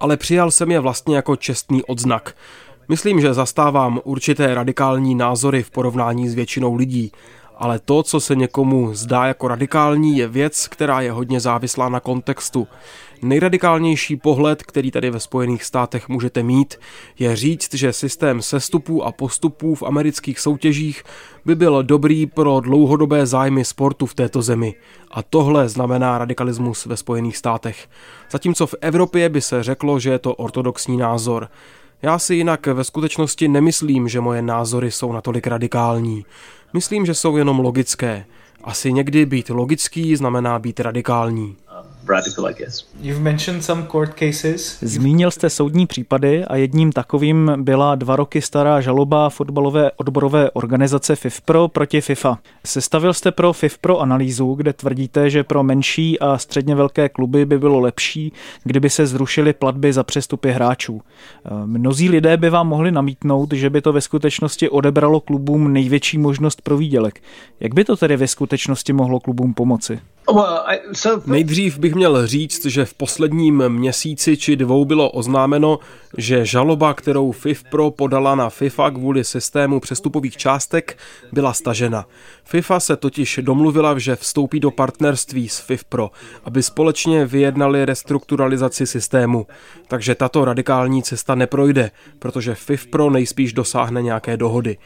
Ale 0.00 0.16
přijal 0.16 0.50
jsem 0.50 0.70
je 0.70 0.80
vlastně 0.80 1.16
jako 1.16 1.36
čestný 1.36 1.82
odznak. 1.84 2.36
Myslím, 2.88 3.20
že 3.20 3.34
zastávám 3.34 4.00
určité 4.04 4.54
radikální 4.54 5.14
názory 5.14 5.62
v 5.62 5.70
porovnání 5.70 6.28
s 6.28 6.34
většinou 6.34 6.74
lidí, 6.74 7.12
ale 7.58 7.78
to, 7.78 8.02
co 8.02 8.20
se 8.20 8.36
někomu 8.36 8.94
zdá 8.94 9.26
jako 9.26 9.48
radikální, 9.48 10.18
je 10.18 10.28
věc, 10.28 10.68
která 10.68 11.00
je 11.00 11.12
hodně 11.12 11.40
závislá 11.40 11.88
na 11.88 12.00
kontextu. 12.00 12.68
Nejradikálnější 13.22 14.16
pohled, 14.16 14.62
který 14.62 14.90
tady 14.90 15.10
ve 15.10 15.20
Spojených 15.20 15.64
státech 15.64 16.08
můžete 16.08 16.42
mít, 16.42 16.74
je 17.18 17.36
říct, 17.36 17.74
že 17.74 17.92
systém 17.92 18.42
sestupů 18.42 19.04
a 19.04 19.12
postupů 19.12 19.74
v 19.74 19.82
amerických 19.82 20.40
soutěžích 20.40 21.02
by 21.44 21.54
byl 21.54 21.82
dobrý 21.82 22.26
pro 22.26 22.60
dlouhodobé 22.60 23.26
zájmy 23.26 23.64
sportu 23.64 24.06
v 24.06 24.14
této 24.14 24.42
zemi. 24.42 24.74
A 25.10 25.22
tohle 25.22 25.68
znamená 25.68 26.18
radikalismus 26.18 26.86
ve 26.86 26.96
Spojených 26.96 27.36
státech. 27.36 27.88
Zatímco 28.30 28.66
v 28.66 28.74
Evropě 28.80 29.28
by 29.28 29.40
se 29.40 29.62
řeklo, 29.62 30.00
že 30.00 30.10
je 30.10 30.18
to 30.18 30.34
ortodoxní 30.34 30.96
názor. 30.96 31.48
Já 32.02 32.18
si 32.18 32.34
jinak 32.34 32.66
ve 32.66 32.84
skutečnosti 32.84 33.48
nemyslím, 33.48 34.08
že 34.08 34.20
moje 34.20 34.42
názory 34.42 34.90
jsou 34.90 35.12
natolik 35.12 35.46
radikální. 35.46 36.24
Myslím, 36.72 37.06
že 37.06 37.14
jsou 37.14 37.36
jenom 37.36 37.58
logické. 37.58 38.24
Asi 38.64 38.92
někdy 38.92 39.26
být 39.26 39.50
logický 39.50 40.16
znamená 40.16 40.58
být 40.58 40.80
radikální 40.80 41.56
radical, 42.08 42.46
I 42.46 42.54
guess. 42.54 42.84
You've 43.00 43.22
mentioned 43.22 43.64
some 43.64 43.86
court 43.90 44.14
cases. 44.14 44.78
Zmínil 44.82 45.30
jste 45.30 45.50
soudní 45.50 45.86
případy 45.86 46.44
a 46.44 46.56
jedním 46.56 46.92
takovým 46.92 47.52
byla 47.56 47.94
dva 47.94 48.16
roky 48.16 48.42
stará 48.42 48.80
žaloba 48.80 49.30
fotbalové 49.30 49.90
odborové 49.96 50.50
organizace 50.50 51.16
FIFPro 51.16 51.68
proti 51.68 52.00
FIFA. 52.00 52.38
Sestavil 52.66 53.14
jste 53.14 53.32
pro 53.32 53.52
FIFPro 53.52 53.98
analýzu, 54.00 54.54
kde 54.54 54.72
tvrdíte, 54.72 55.30
že 55.30 55.44
pro 55.44 55.62
menší 55.62 56.18
a 56.20 56.38
středně 56.38 56.74
velké 56.74 57.08
kluby 57.08 57.46
by 57.46 57.58
bylo 57.58 57.80
lepší, 57.80 58.32
kdyby 58.64 58.90
se 58.90 59.06
zrušily 59.06 59.52
platby 59.52 59.92
za 59.92 60.02
přestupy 60.02 60.50
hráčů. 60.50 61.02
Mnozí 61.64 62.08
lidé 62.08 62.36
by 62.36 62.50
vám 62.50 62.68
mohli 62.68 62.92
namítnout, 62.92 63.52
že 63.52 63.70
by 63.70 63.82
to 63.82 63.92
ve 63.92 64.00
skutečnosti 64.00 64.68
odebralo 64.68 65.20
klubům 65.20 65.72
největší 65.72 66.18
možnost 66.18 66.62
pro 66.62 66.76
výdělek. 66.76 67.20
Jak 67.60 67.74
by 67.74 67.84
to 67.84 67.96
tedy 67.96 68.16
ve 68.16 68.28
skutečnosti 68.28 68.92
mohlo 68.92 69.20
klubům 69.20 69.54
pomoci? 69.54 70.00
Nejdřív 71.26 71.78
bych 71.78 71.94
měl 71.94 72.26
říct, 72.26 72.66
že 72.66 72.84
v 72.84 72.94
posledním 72.94 73.68
měsíci 73.68 74.36
či 74.36 74.56
dvou 74.56 74.84
bylo 74.84 75.10
oznámeno, 75.10 75.78
že 76.16 76.44
žaloba, 76.44 76.94
kterou 76.94 77.32
FIFPro 77.32 77.90
podala 77.90 78.34
na 78.34 78.50
FIFA 78.50 78.90
kvůli 78.90 79.24
systému 79.24 79.80
přestupových 79.80 80.36
částek, 80.36 80.98
byla 81.32 81.52
stažena. 81.52 82.06
FIFA 82.44 82.80
se 82.80 82.96
totiž 82.96 83.40
domluvila, 83.42 83.98
že 83.98 84.16
vstoupí 84.16 84.60
do 84.60 84.70
partnerství 84.70 85.48
s 85.48 85.58
FIFPro, 85.58 86.10
aby 86.44 86.62
společně 86.62 87.26
vyjednali 87.26 87.84
restrukturalizaci 87.84 88.86
systému. 88.86 89.46
Takže 89.88 90.14
tato 90.14 90.44
radikální 90.44 91.02
cesta 91.02 91.34
neprojde, 91.34 91.90
protože 92.18 92.54
FIFPro 92.54 93.10
nejspíš 93.10 93.52
dosáhne 93.52 94.02
nějaké 94.02 94.36
dohody. 94.36 94.76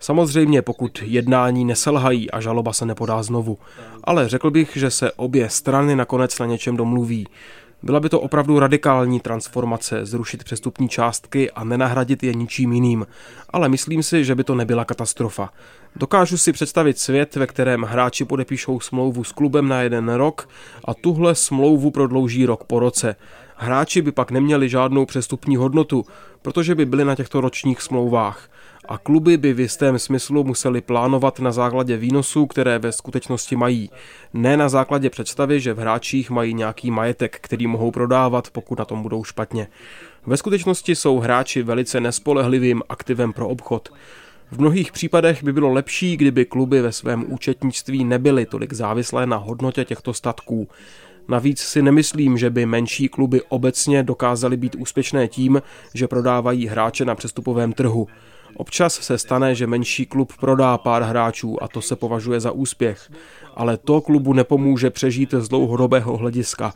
Samozřejmě, 0.00 0.62
pokud 0.62 1.02
jednání 1.02 1.64
neselhají 1.64 2.30
a 2.30 2.40
žaloba 2.40 2.72
se 2.72 2.86
nepodá 2.86 3.22
znovu. 3.22 3.58
Ale 4.04 4.28
řekl 4.28 4.50
bych, 4.50 4.76
že 4.76 4.90
se 4.90 5.12
obě 5.12 5.50
strany 5.50 5.96
nakonec 5.96 6.38
na 6.38 6.46
něčem 6.46 6.76
domluví. 6.76 7.26
Byla 7.82 8.00
by 8.00 8.08
to 8.08 8.20
opravdu 8.20 8.58
radikální 8.58 9.20
transformace, 9.20 10.06
zrušit 10.06 10.44
přestupní 10.44 10.88
částky 10.88 11.50
a 11.50 11.64
nenahradit 11.64 12.22
je 12.22 12.34
ničím 12.34 12.72
jiným. 12.72 13.06
Ale 13.50 13.68
myslím 13.68 14.02
si, 14.02 14.24
že 14.24 14.34
by 14.34 14.44
to 14.44 14.54
nebyla 14.54 14.84
katastrofa. 14.84 15.50
Dokážu 15.96 16.38
si 16.38 16.52
představit 16.52 16.98
svět, 16.98 17.36
ve 17.36 17.46
kterém 17.46 17.82
hráči 17.82 18.24
podepíšou 18.24 18.80
smlouvu 18.80 19.24
s 19.24 19.32
klubem 19.32 19.68
na 19.68 19.82
jeden 19.82 20.08
rok 20.08 20.48
a 20.84 20.94
tuhle 20.94 21.34
smlouvu 21.34 21.90
prodlouží 21.90 22.46
rok 22.46 22.64
po 22.64 22.78
roce. 22.78 23.16
Hráči 23.56 24.02
by 24.02 24.12
pak 24.12 24.30
neměli 24.30 24.68
žádnou 24.68 25.06
přestupní 25.06 25.56
hodnotu, 25.56 26.04
protože 26.42 26.74
by 26.74 26.86
byli 26.86 27.04
na 27.04 27.14
těchto 27.14 27.40
ročních 27.40 27.82
smlouvách 27.82 28.48
a 28.90 28.98
kluby 28.98 29.36
by 29.36 29.52
v 29.52 29.60
jistém 29.60 29.98
smyslu 29.98 30.44
museli 30.44 30.80
plánovat 30.80 31.40
na 31.40 31.52
základě 31.52 31.96
výnosů, 31.96 32.46
které 32.46 32.78
ve 32.78 32.92
skutečnosti 32.92 33.56
mají. 33.56 33.90
Ne 34.34 34.56
na 34.56 34.68
základě 34.68 35.10
představy, 35.10 35.60
že 35.60 35.74
v 35.74 35.78
hráčích 35.78 36.30
mají 36.30 36.54
nějaký 36.54 36.90
majetek, 36.90 37.38
který 37.40 37.66
mohou 37.66 37.90
prodávat, 37.90 38.50
pokud 38.50 38.78
na 38.78 38.84
tom 38.84 39.02
budou 39.02 39.24
špatně. 39.24 39.68
Ve 40.26 40.36
skutečnosti 40.36 40.94
jsou 40.94 41.18
hráči 41.18 41.62
velice 41.62 42.00
nespolehlivým 42.00 42.82
aktivem 42.88 43.32
pro 43.32 43.48
obchod. 43.48 43.88
V 44.50 44.60
mnohých 44.60 44.92
případech 44.92 45.42
by 45.42 45.52
bylo 45.52 45.72
lepší, 45.72 46.16
kdyby 46.16 46.44
kluby 46.44 46.82
ve 46.82 46.92
svém 46.92 47.24
účetnictví 47.32 48.04
nebyly 48.04 48.46
tolik 48.46 48.72
závislé 48.72 49.26
na 49.26 49.36
hodnotě 49.36 49.84
těchto 49.84 50.14
statků. 50.14 50.68
Navíc 51.28 51.60
si 51.60 51.82
nemyslím, 51.82 52.38
že 52.38 52.50
by 52.50 52.66
menší 52.66 53.08
kluby 53.08 53.42
obecně 53.48 54.02
dokázaly 54.02 54.56
být 54.56 54.76
úspěšné 54.78 55.28
tím, 55.28 55.62
že 55.94 56.08
prodávají 56.08 56.66
hráče 56.66 57.04
na 57.04 57.14
přestupovém 57.14 57.72
trhu. 57.72 58.06
Občas 58.60 58.94
se 58.94 59.18
stane, 59.18 59.54
že 59.54 59.66
menší 59.66 60.06
klub 60.06 60.32
prodá 60.40 60.78
pár 60.78 61.02
hráčů 61.02 61.62
a 61.62 61.68
to 61.68 61.82
se 61.82 61.96
považuje 61.96 62.40
za 62.40 62.50
úspěch, 62.50 63.10
ale 63.54 63.76
to 63.76 64.00
klubu 64.00 64.32
nepomůže 64.32 64.90
přežít 64.90 65.34
z 65.38 65.48
dlouhodobého 65.48 66.16
hlediska. 66.16 66.72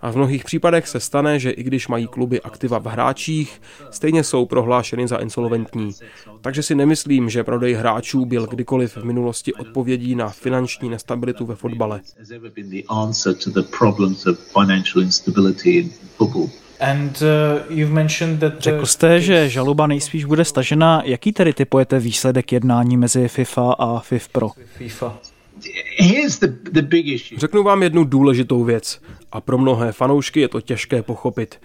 A 0.00 0.10
v 0.10 0.16
mnohých 0.16 0.44
případech 0.44 0.88
se 0.88 1.00
stane, 1.00 1.38
že 1.38 1.50
i 1.50 1.62
když 1.62 1.88
mají 1.88 2.06
kluby 2.06 2.40
aktiva 2.40 2.78
v 2.78 2.86
hráčích, 2.86 3.62
stejně 3.90 4.24
jsou 4.24 4.46
prohlášeny 4.46 5.08
za 5.08 5.16
insolventní. 5.16 5.90
Takže 6.40 6.62
si 6.62 6.74
nemyslím, 6.74 7.30
že 7.30 7.44
prodej 7.44 7.74
hráčů 7.74 8.24
byl 8.24 8.46
kdykoliv 8.46 8.96
v 8.96 9.04
minulosti 9.04 9.54
odpovědí 9.54 10.14
na 10.14 10.28
finanční 10.28 10.88
nestabilitu 10.88 11.46
ve 11.46 11.54
fotbale. 11.54 12.00
And, 16.80 17.22
uh, 17.22 17.76
you've 17.78 17.94
mentioned 17.94 18.40
that 18.40 18.52
Řekl 18.60 18.86
jste, 18.86 19.20
že 19.20 19.48
žaloba 19.48 19.86
nejspíš 19.86 20.24
bude 20.24 20.44
stažena. 20.44 21.02
Jaký 21.04 21.32
tedy 21.32 21.52
typujete 21.52 21.98
výsledek 21.98 22.52
jednání 22.52 22.96
mezi 22.96 23.28
FIFA 23.28 23.72
a 23.72 23.98
FIFPro? 23.98 24.50
FIFA. 24.76 25.18
Řeknu 27.36 27.62
vám 27.62 27.82
jednu 27.82 28.04
důležitou 28.04 28.64
věc 28.64 29.00
a 29.32 29.40
pro 29.40 29.58
mnohé 29.58 29.92
fanoušky 29.92 30.40
je 30.40 30.48
to 30.48 30.60
těžké 30.60 31.02
pochopit. 31.02 31.60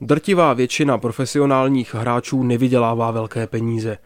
Drtivá 0.00 0.52
většina 0.52 0.98
profesionálních 0.98 1.94
hráčů 1.94 2.42
nevydělává 2.42 3.10
velké 3.10 3.46
peníze. 3.46 3.98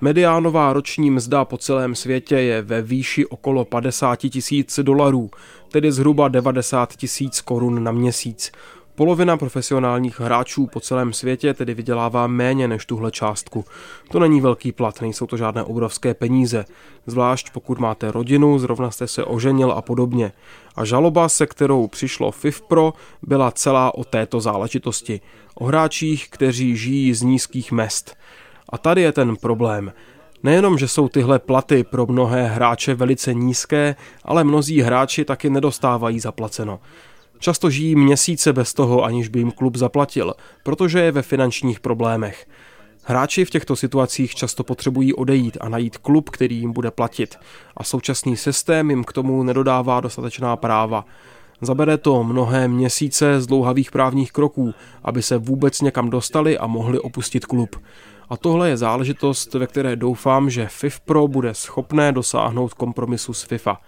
Mediánová 0.00 0.72
roční 0.72 1.10
mzda 1.10 1.44
po 1.44 1.58
celém 1.58 1.94
světě 1.94 2.36
je 2.36 2.62
ve 2.62 2.82
výši 2.82 3.26
okolo 3.26 3.64
50 3.64 4.16
tisíc 4.16 4.80
dolarů, 4.82 5.30
tedy 5.70 5.92
zhruba 5.92 6.28
90 6.28 6.96
tisíc 6.96 7.40
korun 7.40 7.84
na 7.84 7.92
měsíc. 7.92 8.52
Polovina 8.96 9.36
profesionálních 9.36 10.20
hráčů 10.20 10.66
po 10.66 10.80
celém 10.80 11.12
světě 11.12 11.54
tedy 11.54 11.74
vydělává 11.74 12.26
méně 12.26 12.68
než 12.68 12.86
tuhle 12.86 13.10
částku. 13.10 13.64
To 14.10 14.18
není 14.18 14.40
velký 14.40 14.72
plat, 14.72 15.00
nejsou 15.00 15.26
to 15.26 15.36
žádné 15.36 15.62
obrovské 15.62 16.14
peníze, 16.14 16.64
zvlášť 17.06 17.50
pokud 17.50 17.78
máte 17.78 18.10
rodinu, 18.10 18.58
zrovna 18.58 18.90
jste 18.90 19.06
se 19.06 19.24
oženil 19.24 19.72
a 19.72 19.82
podobně. 19.82 20.32
A 20.76 20.84
žaloba, 20.84 21.28
se 21.28 21.46
kterou 21.46 21.86
přišlo 21.86 22.30
FIFPro, 22.30 22.92
byla 23.22 23.50
celá 23.50 23.94
o 23.94 24.04
této 24.04 24.40
záležitosti. 24.40 25.20
O 25.54 25.64
hráčích, 25.64 26.30
kteří 26.30 26.76
žijí 26.76 27.14
z 27.14 27.22
nízkých 27.22 27.72
mest. 27.72 28.16
A 28.68 28.78
tady 28.78 29.02
je 29.02 29.12
ten 29.12 29.36
problém. 29.36 29.92
Nejenom, 30.42 30.78
že 30.78 30.88
jsou 30.88 31.08
tyhle 31.08 31.38
platy 31.38 31.84
pro 31.84 32.06
mnohé 32.06 32.46
hráče 32.46 32.94
velice 32.94 33.34
nízké, 33.34 33.96
ale 34.24 34.44
mnozí 34.44 34.80
hráči 34.80 35.24
taky 35.24 35.50
nedostávají 35.50 36.20
zaplaceno. 36.20 36.80
Často 37.38 37.70
žijí 37.70 37.96
měsíce 37.96 38.52
bez 38.52 38.74
toho, 38.74 39.04
aniž 39.04 39.28
by 39.28 39.38
jim 39.38 39.50
klub 39.50 39.76
zaplatil, 39.76 40.34
protože 40.62 41.00
je 41.00 41.12
ve 41.12 41.22
finančních 41.22 41.80
problémech. 41.80 42.46
Hráči 43.06 43.44
v 43.44 43.50
těchto 43.50 43.76
situacích 43.76 44.34
často 44.34 44.64
potřebují 44.64 45.14
odejít 45.14 45.58
a 45.60 45.68
najít 45.68 45.98
klub, 45.98 46.30
který 46.30 46.58
jim 46.58 46.72
bude 46.72 46.90
platit 46.90 47.36
a 47.76 47.84
současný 47.84 48.36
systém 48.36 48.90
jim 48.90 49.04
k 49.04 49.12
tomu 49.12 49.42
nedodává 49.42 50.00
dostatečná 50.00 50.56
práva. 50.56 51.04
Zabere 51.60 51.98
to 51.98 52.24
mnohé 52.24 52.68
měsíce 52.68 53.40
z 53.40 53.46
dlouhavých 53.46 53.90
právních 53.90 54.32
kroků, 54.32 54.74
aby 55.04 55.22
se 55.22 55.38
vůbec 55.38 55.80
někam 55.80 56.10
dostali 56.10 56.58
a 56.58 56.66
mohli 56.66 56.98
opustit 56.98 57.46
klub. 57.46 57.76
A 58.28 58.36
tohle 58.36 58.68
je 58.68 58.76
záležitost, 58.76 59.54
ve 59.54 59.66
které 59.66 59.96
doufám, 59.96 60.50
že 60.50 60.66
FIFPro 60.66 61.28
bude 61.28 61.54
schopné 61.54 62.12
dosáhnout 62.12 62.74
kompromisu 62.74 63.32
s 63.32 63.42
FIFA. 63.42 63.80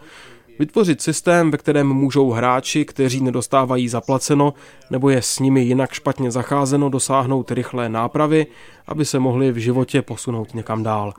Vytvořit 0.58 1.02
systém, 1.02 1.50
ve 1.50 1.58
kterém 1.58 1.86
můžou 1.86 2.30
hráči, 2.30 2.84
kteří 2.84 3.20
nedostávají 3.20 3.88
zaplaceno 3.88 4.54
nebo 4.90 5.10
je 5.10 5.22
s 5.22 5.38
nimi 5.38 5.62
jinak 5.62 5.92
špatně 5.92 6.30
zacházeno, 6.30 6.88
dosáhnout 6.88 7.50
rychlé 7.50 7.88
nápravy, 7.88 8.46
aby 8.86 9.04
se 9.04 9.18
mohli 9.18 9.52
v 9.52 9.56
životě 9.56 10.02
posunout 10.02 10.54
někam 10.54 10.82
dál. 10.82 11.14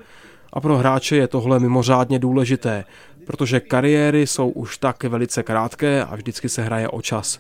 A 0.53 0.60
pro 0.62 0.77
hráče 0.77 1.15
je 1.15 1.27
tohle 1.27 1.60
mimořádně 1.60 2.20
důležité, 2.20 2.84
protože 3.25 3.60
kariéry 3.60 4.27
jsou 4.27 4.50
už 4.50 4.77
tak 4.77 5.03
velice 5.03 5.44
krátké 5.44 6.03
a 6.03 6.15
vždycky 6.15 6.50
se 6.50 6.63
hraje 6.63 6.89
o 6.89 7.01
čas. 7.01 7.39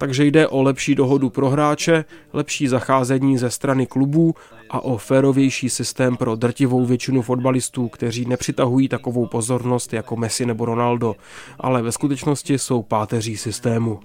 Takže 0.00 0.24
jde 0.24 0.48
o 0.48 0.62
lepší 0.62 0.94
dohodu 0.94 1.30
pro 1.30 1.50
hráče, 1.50 2.04
lepší 2.32 2.68
zacházení 2.68 3.38
ze 3.38 3.50
strany 3.50 3.86
klubů 3.86 4.34
a 4.70 4.80
o 4.80 4.96
férovější 4.96 5.70
systém 5.70 6.16
pro 6.16 6.36
drtivou 6.36 6.86
většinu 6.86 7.22
fotbalistů, 7.22 7.88
kteří 7.88 8.24
nepřitahují 8.24 8.88
takovou 8.88 9.26
pozornost 9.26 9.92
jako 9.92 10.16
Messi 10.16 10.46
nebo 10.46 10.64
Ronaldo, 10.64 11.16
ale 11.58 11.82
ve 11.82 11.92
skutečnosti 11.92 12.58
jsou 12.58 12.82
páteří 12.82 13.36
systému. 13.36 14.00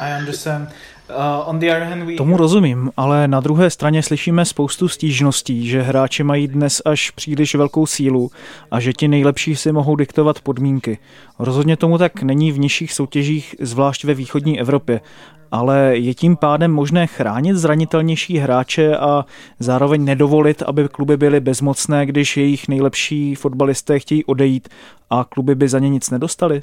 Uh, 0.00 1.56
Tomu 2.16 2.36
rozumím, 2.36 2.90
ale 2.96 3.28
na 3.28 3.40
druhé 3.40 3.70
straně 3.70 4.02
slyšíme 4.02 4.44
spoustu 4.44 4.88
stížností, 4.88 5.68
že 5.68 5.82
hráči 5.82 6.22
mají 6.22 6.48
dnes 6.48 6.82
až 6.84 7.10
příliš 7.10 7.54
velkou 7.54 7.86
sílu 7.86 8.30
a 8.70 8.80
že 8.80 8.92
ti 8.92 9.08
nejlepší 9.08 9.56
si 9.56 9.72
mohou 9.72 9.96
diktovat 9.96 10.40
podmínky. 10.40 10.98
Rozhodně 11.38 11.76
tomu 11.76 11.98
tak 11.98 12.22
není 12.22 12.52
v 12.52 12.58
nižších 12.58 12.92
soutěžích, 12.92 13.54
zvlášť 13.60 14.04
ve 14.04 14.14
východní 14.14 14.60
Evropě. 14.60 15.00
Ale 15.50 15.90
je 15.92 16.14
tím 16.14 16.36
pádem 16.36 16.72
možné 16.72 17.06
chránit 17.06 17.56
zranitelnější 17.56 18.38
hráče 18.38 18.96
a 18.96 19.24
zároveň 19.58 20.04
nedovolit, 20.04 20.62
aby 20.62 20.88
kluby 20.88 21.16
byly 21.16 21.40
bezmocné, 21.40 22.06
když 22.06 22.36
jejich 22.36 22.68
nejlepší 22.68 23.34
fotbalisté 23.34 23.98
chtějí 23.98 24.24
odejít 24.24 24.68
a 25.10 25.24
kluby 25.24 25.54
by 25.54 25.68
za 25.68 25.78
ně 25.78 25.88
nic 25.88 26.10
nedostali? 26.10 26.62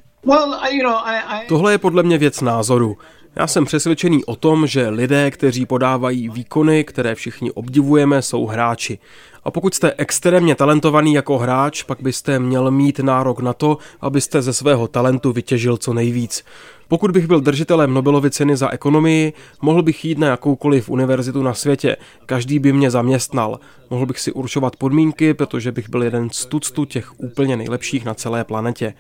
Tohle 1.48 1.72
je 1.72 1.78
podle 1.78 2.04
mě 2.04 2.18
věc 2.18 2.42
názoru. 2.42 2.98
Já 3.36 3.48
jsem 3.48 3.66
přesvědčený 3.66 4.26
o 4.26 4.36
tom, 4.36 4.68
že 4.68 4.90
lidé, 4.90 5.32
kteří 5.32 5.66
podávají 5.66 6.30
výkony, 6.30 6.84
které 6.84 7.16
všichni 7.16 7.52
obdivujeme, 7.52 8.22
jsou 8.22 8.46
hráči. 8.46 9.00
A 9.44 9.52
pokud 9.52 9.74
jste 9.74 9.94
extrémně 9.98 10.56
talentovaný 10.56 11.14
jako 11.14 11.38
hráč, 11.38 11.84
pak 11.84 12.02
byste 12.02 12.40
měl 12.40 12.72
mít 12.72 13.00
nárok 13.00 13.40
na 13.40 13.54
to, 13.54 13.78
abyste 14.02 14.42
ze 14.42 14.54
svého 14.54 14.88
talentu 14.88 15.32
vytěžil 15.32 15.78
co 15.78 15.94
nejvíc. 15.94 16.44
Pokud 16.88 17.12
bych 17.12 17.28
byl 17.28 17.40
držitelem 17.40 17.94
Nobelovy 17.94 18.32
ceny 18.32 18.58
za 18.58 18.70
ekonomii, 18.70 19.34
mohl 19.62 19.82
bych 19.82 20.06
jít 20.06 20.18
na 20.18 20.28
jakoukoliv 20.28 20.90
univerzitu 20.90 21.44
na 21.44 21.54
světě. 21.54 21.98
Každý 22.26 22.60
by 22.60 22.74
mě 22.74 22.92
zaměstnal. 22.92 23.60
Mohl 23.90 24.06
bych 24.06 24.20
si 24.20 24.32
určovat 24.32 24.76
podmínky, 24.76 25.34
protože 25.34 25.72
bych 25.72 25.90
byl 25.90 26.04
jeden 26.04 26.30
z 26.30 26.46
tuctu 26.46 26.86
těch 26.86 27.20
úplně 27.20 27.58
nejlepších 27.58 28.06
na 28.06 28.14
celé 28.14 28.44
planetě. 28.44 28.94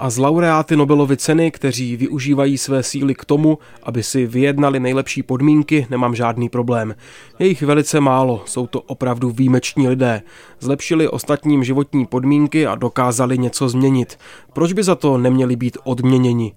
A 0.00 0.10
z 0.10 0.18
laureáty 0.18 0.76
Nobelovy 0.76 1.16
ceny, 1.16 1.50
kteří 1.50 1.96
využívají 1.96 2.58
své 2.58 2.82
síly 2.82 3.14
k 3.14 3.24
tomu, 3.24 3.58
aby 3.82 4.02
si 4.02 4.26
vyjednali 4.26 4.80
nejlepší 4.80 5.22
podmínky, 5.22 5.86
nemám 5.90 6.14
žádný 6.14 6.48
problém. 6.48 6.94
Je 7.38 7.46
jich 7.46 7.62
velice 7.62 8.00
málo, 8.00 8.42
jsou 8.46 8.66
to 8.66 8.80
opravdu 8.80 9.30
výjimeční 9.30 9.88
lidé. 9.88 10.22
Zlepšili 10.60 11.08
ostatním 11.08 11.64
životní 11.64 12.06
podmínky 12.06 12.66
a 12.66 12.74
dokázali 12.74 13.38
něco 13.38 13.68
změnit. 13.68 14.18
Proč 14.52 14.72
by 14.72 14.82
za 14.82 14.94
to 14.94 15.18
neměli 15.18 15.56
být 15.56 15.78
odměněni? 15.84 16.52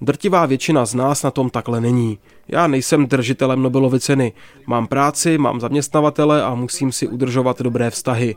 Drtivá 0.00 0.46
většina 0.46 0.86
z 0.86 0.94
nás 0.94 1.22
na 1.22 1.30
tom 1.30 1.50
takhle 1.50 1.80
není. 1.80 2.18
Já 2.48 2.66
nejsem 2.66 3.06
držitelem 3.06 3.62
Nobelovy 3.62 4.00
ceny. 4.00 4.32
Mám 4.66 4.86
práci, 4.86 5.38
mám 5.38 5.60
zaměstnavatele 5.60 6.42
a 6.42 6.54
musím 6.54 6.92
si 6.92 7.08
udržovat 7.08 7.62
dobré 7.62 7.90
vztahy. 7.90 8.36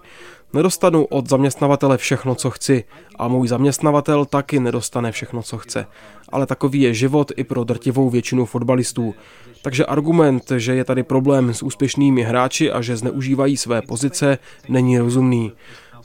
Nedostanu 0.53 1.05
od 1.05 1.29
zaměstnavatele 1.29 1.97
všechno, 1.97 2.35
co 2.35 2.49
chci 2.49 2.83
a 3.19 3.27
můj 3.27 3.47
zaměstnavatel 3.47 4.25
taky 4.25 4.59
nedostane 4.59 5.11
všechno, 5.11 5.43
co 5.43 5.57
chce. 5.57 5.85
Ale 6.29 6.45
takový 6.45 6.81
je 6.81 6.93
život 6.93 7.31
i 7.35 7.43
pro 7.43 7.63
drtivou 7.63 8.09
většinu 8.09 8.45
fotbalistů. 8.45 9.15
Takže 9.61 9.85
argument, 9.85 10.51
že 10.57 10.75
je 10.75 10.83
tady 10.83 11.03
problém 11.03 11.53
s 11.53 11.63
úspěšnými 11.63 12.23
hráči 12.23 12.71
a 12.71 12.81
že 12.81 12.97
zneužívají 12.97 13.57
své 13.57 13.81
pozice, 13.81 14.37
není 14.69 14.99
rozumný. 14.99 15.51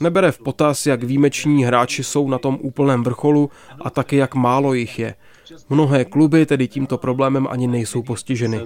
Nebere 0.00 0.32
v 0.32 0.38
potaz, 0.38 0.86
jak 0.86 1.02
výjimeční 1.02 1.64
hráči 1.64 2.04
jsou 2.04 2.28
na 2.28 2.38
tom 2.38 2.58
úplném 2.60 3.02
vrcholu 3.02 3.50
a 3.80 3.90
taky 3.90 4.16
jak 4.16 4.34
málo 4.34 4.74
jich 4.74 4.98
je. 4.98 5.14
Mnohé 5.70 6.04
kluby 6.04 6.46
tedy 6.46 6.68
tímto 6.68 6.98
problémem 6.98 7.48
ani 7.50 7.66
nejsou 7.66 8.02
postiženy. 8.02 8.60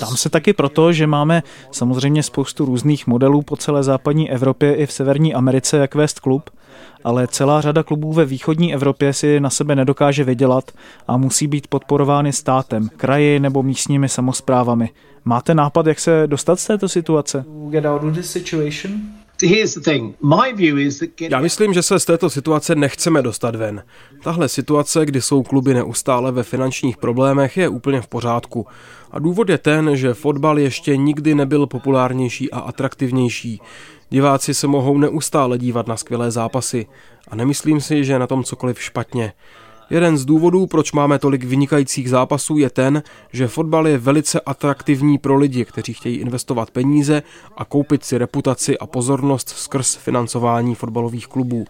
Tam 0.00 0.16
se 0.16 0.30
taky 0.30 0.52
proto, 0.52 0.92
že 0.92 1.06
máme 1.06 1.42
samozřejmě 1.70 2.22
spoustu 2.22 2.64
různých 2.64 3.06
modelů 3.06 3.42
po 3.42 3.56
celé 3.56 3.82
západní 3.82 4.30
Evropě 4.30 4.74
i 4.74 4.86
v 4.86 4.92
Severní 4.92 5.34
Americe, 5.34 5.76
jak 5.76 5.94
vést 5.94 6.20
klub, 6.20 6.50
ale 7.04 7.26
celá 7.26 7.60
řada 7.60 7.82
klubů 7.82 8.12
ve 8.12 8.24
východní 8.24 8.74
Evropě 8.74 9.12
si 9.12 9.40
na 9.40 9.50
sebe 9.50 9.76
nedokáže 9.76 10.24
vydělat 10.24 10.70
a 11.08 11.16
musí 11.16 11.46
být 11.46 11.66
podporovány 11.66 12.32
státem, 12.32 12.88
kraji 12.96 13.40
nebo 13.40 13.62
místními 13.62 14.08
samozprávami. 14.08 14.90
Máte 15.24 15.54
nápad, 15.54 15.86
jak 15.86 16.00
se 16.00 16.22
dostat 16.26 16.60
z 16.60 16.66
této 16.66 16.88
situace? 16.88 17.44
Já 21.30 21.40
myslím, 21.40 21.72
že 21.72 21.82
se 21.82 22.00
z 22.00 22.04
této 22.04 22.30
situace 22.30 22.74
nechceme 22.74 23.22
dostat 23.22 23.56
ven. 23.56 23.82
Tahle 24.22 24.48
situace, 24.48 25.06
kdy 25.06 25.22
jsou 25.22 25.42
kluby 25.42 25.74
neustále 25.74 26.32
ve 26.32 26.42
finančních 26.42 26.96
problémech, 26.96 27.56
je 27.56 27.68
úplně 27.68 28.00
v 28.00 28.08
pořádku. 28.08 28.66
A 29.10 29.18
důvod 29.18 29.48
je 29.48 29.58
ten, 29.58 29.96
že 29.96 30.14
fotbal 30.14 30.58
ještě 30.58 30.96
nikdy 30.96 31.34
nebyl 31.34 31.66
populárnější 31.66 32.50
a 32.50 32.58
atraktivnější. 32.58 33.60
Diváci 34.10 34.54
se 34.54 34.66
mohou 34.66 34.98
neustále 34.98 35.58
dívat 35.58 35.86
na 35.86 35.96
skvělé 35.96 36.30
zápasy 36.30 36.86
a 37.28 37.36
nemyslím 37.36 37.80
si, 37.80 38.04
že 38.04 38.12
je 38.12 38.18
na 38.18 38.26
tom 38.26 38.44
cokoliv 38.44 38.82
špatně. 38.82 39.32
Jeden 39.90 40.18
z 40.18 40.24
důvodů, 40.24 40.66
proč 40.66 40.92
máme 40.92 41.18
tolik 41.18 41.44
vynikajících 41.44 42.10
zápasů, 42.10 42.58
je 42.58 42.70
ten, 42.70 43.02
že 43.32 43.48
fotbal 43.48 43.88
je 43.88 43.98
velice 43.98 44.40
atraktivní 44.40 45.18
pro 45.18 45.36
lidi, 45.36 45.64
kteří 45.64 45.92
chtějí 45.92 46.16
investovat 46.16 46.70
peníze 46.70 47.22
a 47.56 47.64
koupit 47.64 48.04
si 48.04 48.18
reputaci 48.18 48.78
a 48.78 48.86
pozornost 48.86 49.48
skrz 49.48 49.94
financování 49.94 50.74
fotbalových 50.74 51.26
klubů. 51.26 51.64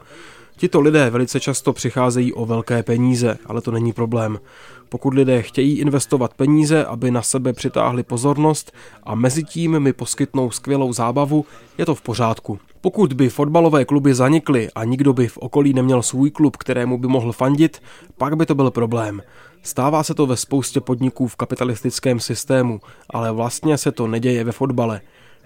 Tito 0.56 0.80
lidé 0.80 1.10
velice 1.10 1.40
často 1.40 1.72
přicházejí 1.72 2.32
o 2.32 2.46
velké 2.46 2.82
peníze, 2.82 3.38
ale 3.46 3.60
to 3.60 3.70
není 3.70 3.92
problém. 3.92 4.40
Pokud 4.88 5.14
lidé 5.14 5.42
chtějí 5.42 5.78
investovat 5.78 6.34
peníze, 6.34 6.84
aby 6.84 7.10
na 7.10 7.22
sebe 7.22 7.52
přitáhli 7.52 8.02
pozornost 8.02 8.72
a 9.02 9.14
mezi 9.14 9.44
tím 9.44 9.80
mi 9.80 9.92
poskytnou 9.92 10.50
skvělou 10.50 10.92
zábavu, 10.92 11.44
je 11.78 11.86
to 11.86 11.94
v 11.94 12.02
pořádku. 12.02 12.58
Pokud 12.82 13.12
by 13.12 13.28
fotbalové 13.28 13.84
kluby 13.84 14.14
zanikly 14.14 14.68
a 14.74 14.84
nikdo 14.84 15.12
by 15.12 15.28
v 15.28 15.38
okolí 15.38 15.72
neměl 15.72 16.02
svůj 16.02 16.30
klub, 16.30 16.56
kterému 16.56 16.98
by 16.98 17.08
mohl 17.08 17.32
fandit, 17.32 17.82
pak 18.18 18.36
by 18.36 18.46
to 18.46 18.54
byl 18.54 18.70
problém. 18.70 19.22
Stává 19.62 20.02
se 20.02 20.14
to 20.14 20.26
ve 20.26 20.36
spoustě 20.36 20.80
podniků 20.80 21.28
v 21.28 21.36
kapitalistickém 21.36 22.20
systému, 22.20 22.80
ale 23.10 23.32
vlastně 23.32 23.78
se 23.78 23.92
to 23.92 24.06
neděje 24.06 24.44
ve 24.44 24.52
fotbale. 24.52 25.00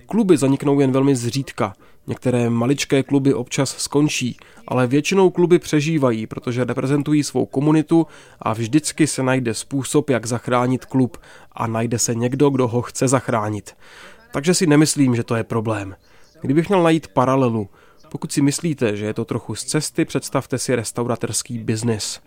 Kluby 0.06 0.36
zaniknou 0.36 0.80
jen 0.80 0.92
velmi 0.92 1.16
zřídka. 1.16 1.72
Některé 2.06 2.50
maličké 2.50 3.02
kluby 3.02 3.34
občas 3.34 3.76
skončí, 3.76 4.36
ale 4.68 4.86
většinou 4.86 5.30
kluby 5.30 5.58
přežívají, 5.58 6.26
protože 6.26 6.64
reprezentují 6.64 7.22
svou 7.22 7.46
komunitu 7.46 8.06
a 8.40 8.52
vždycky 8.52 9.06
se 9.06 9.22
najde 9.22 9.54
způsob, 9.54 10.10
jak 10.10 10.26
zachránit 10.26 10.84
klub 10.84 11.16
a 11.52 11.66
najde 11.66 11.98
se 11.98 12.14
někdo, 12.14 12.50
kdo 12.50 12.68
ho 12.68 12.82
chce 12.82 13.08
zachránit. 13.08 13.76
Takže 14.32 14.54
si 14.54 14.66
nemyslím, 14.66 15.16
že 15.16 15.22
to 15.22 15.34
je 15.34 15.44
problém. 15.44 15.94
Kdybych 16.44 16.68
měl 16.68 16.82
najít 16.82 17.08
paralelu, 17.08 17.68
pokud 18.08 18.32
si 18.32 18.42
myslíte, 18.42 18.96
že 18.96 19.06
je 19.06 19.14
to 19.14 19.24
trochu 19.24 19.54
z 19.54 19.64
cesty, 19.64 20.04
představte 20.04 20.58
si 20.58 20.74
restauratorský 20.74 21.58
biznis. 21.58 22.20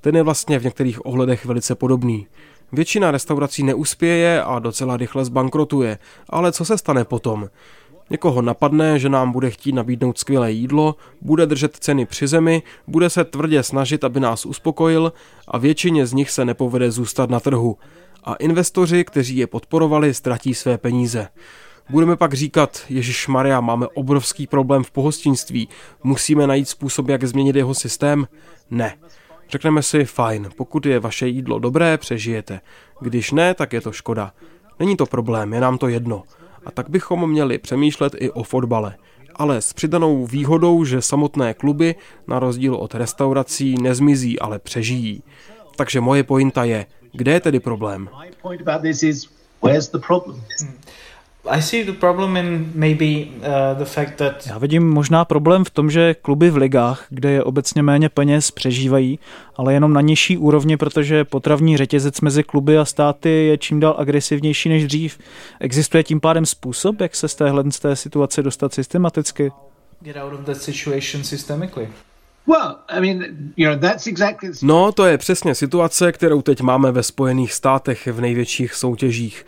Ten 0.00 0.16
je 0.16 0.22
vlastně 0.22 0.58
v 0.58 0.64
některých 0.64 1.06
ohledech 1.06 1.44
velice 1.44 1.74
podobný. 1.74 2.26
Většina 2.72 3.10
restaurací 3.10 3.62
neuspěje 3.62 4.42
a 4.42 4.58
docela 4.58 4.96
rychle 4.96 5.24
zbankrotuje, 5.24 5.98
ale 6.30 6.52
co 6.52 6.64
se 6.64 6.78
stane 6.78 7.04
potom? 7.04 7.48
Někoho 8.10 8.42
napadne, 8.42 8.98
že 8.98 9.08
nám 9.08 9.32
bude 9.32 9.50
chtít 9.50 9.72
nabídnout 9.72 10.18
skvělé 10.18 10.52
jídlo, 10.52 10.96
bude 11.20 11.46
držet 11.46 11.76
ceny 11.76 12.06
při 12.06 12.26
zemi, 12.26 12.62
bude 12.86 13.10
se 13.10 13.24
tvrdě 13.24 13.62
snažit, 13.62 14.04
aby 14.04 14.20
nás 14.20 14.46
uspokojil 14.46 15.12
a 15.48 15.58
většině 15.58 16.06
z 16.06 16.12
nich 16.12 16.30
se 16.30 16.44
nepovede 16.44 16.90
zůstat 16.90 17.30
na 17.30 17.40
trhu. 17.40 17.76
A 18.24 18.34
investoři, 18.34 19.04
kteří 19.04 19.36
je 19.36 19.46
podporovali, 19.46 20.14
ztratí 20.14 20.54
své 20.54 20.78
peníze. 20.78 21.28
Budeme 21.90 22.16
pak 22.16 22.34
říkat, 22.34 22.84
Ježíš 22.88 23.28
Maria, 23.28 23.60
máme 23.60 23.86
obrovský 23.86 24.46
problém 24.46 24.84
v 24.84 24.90
pohostinství, 24.90 25.68
musíme 26.02 26.46
najít 26.46 26.68
způsob, 26.68 27.08
jak 27.08 27.24
změnit 27.24 27.56
jeho 27.56 27.74
systém? 27.74 28.28
Ne. 28.70 28.96
Řekneme 29.50 29.82
si, 29.82 30.04
fajn, 30.04 30.48
pokud 30.56 30.86
je 30.86 31.00
vaše 31.00 31.28
jídlo 31.28 31.58
dobré, 31.58 31.98
přežijete. 31.98 32.60
Když 33.00 33.32
ne, 33.32 33.54
tak 33.54 33.72
je 33.72 33.80
to 33.80 33.92
škoda. 33.92 34.32
Není 34.78 34.96
to 34.96 35.06
problém, 35.06 35.54
je 35.54 35.60
nám 35.60 35.78
to 35.78 35.88
jedno. 35.88 36.22
A 36.66 36.70
tak 36.70 36.90
bychom 36.90 37.30
měli 37.30 37.58
přemýšlet 37.58 38.12
i 38.18 38.30
o 38.30 38.42
fotbale. 38.42 38.96
Ale 39.36 39.62
s 39.62 39.72
přidanou 39.72 40.26
výhodou, 40.26 40.84
že 40.84 41.02
samotné 41.02 41.54
kluby, 41.54 41.94
na 42.26 42.38
rozdíl 42.38 42.74
od 42.74 42.94
restaurací, 42.94 43.74
nezmizí, 43.82 44.38
ale 44.38 44.58
přežijí. 44.58 45.22
Takže 45.76 46.00
moje 46.00 46.24
pointa 46.24 46.64
je, 46.64 46.86
kde 47.12 47.32
je 47.32 47.40
tedy 47.40 47.60
problém? 47.60 48.08
Já 54.46 54.58
vidím 54.58 54.90
možná 54.90 55.24
problém 55.24 55.64
v 55.64 55.70
tom, 55.70 55.90
že 55.90 56.14
kluby 56.14 56.50
v 56.50 56.56
ligách, 56.56 57.06
kde 57.08 57.30
je 57.30 57.42
obecně 57.42 57.82
méně 57.82 58.08
peněz, 58.08 58.50
přežívají, 58.50 59.18
ale 59.56 59.74
jenom 59.74 59.92
na 59.92 60.00
nižší 60.00 60.38
úrovni, 60.38 60.76
protože 60.76 61.24
potravní 61.24 61.76
řetězec 61.76 62.20
mezi 62.20 62.42
kluby 62.42 62.78
a 62.78 62.84
státy 62.84 63.28
je 63.28 63.58
čím 63.58 63.80
dál 63.80 63.94
agresivnější 63.98 64.68
než 64.68 64.86
dřív. 64.86 65.18
Existuje 65.60 66.02
tím 66.04 66.20
pádem 66.20 66.46
způsob, 66.46 67.00
jak 67.00 67.16
se 67.16 67.28
z 67.28 67.34
téhle 67.34 67.64
z 67.70 67.78
té 67.78 67.96
situace 67.96 68.42
dostat 68.42 68.74
systematicky? 68.74 69.52
Get 70.00 70.16
out 70.16 70.32
of 70.32 70.46
that 70.46 70.56
situation 70.56 71.24
systemically. 71.24 71.88
No, 74.62 74.92
to 74.92 75.04
je 75.04 75.18
přesně 75.18 75.54
situace, 75.54 76.12
kterou 76.12 76.42
teď 76.42 76.60
máme 76.60 76.92
ve 76.92 77.02
Spojených 77.02 77.52
státech 77.52 78.06
v 78.06 78.20
největších 78.20 78.74
soutěžích. 78.74 79.46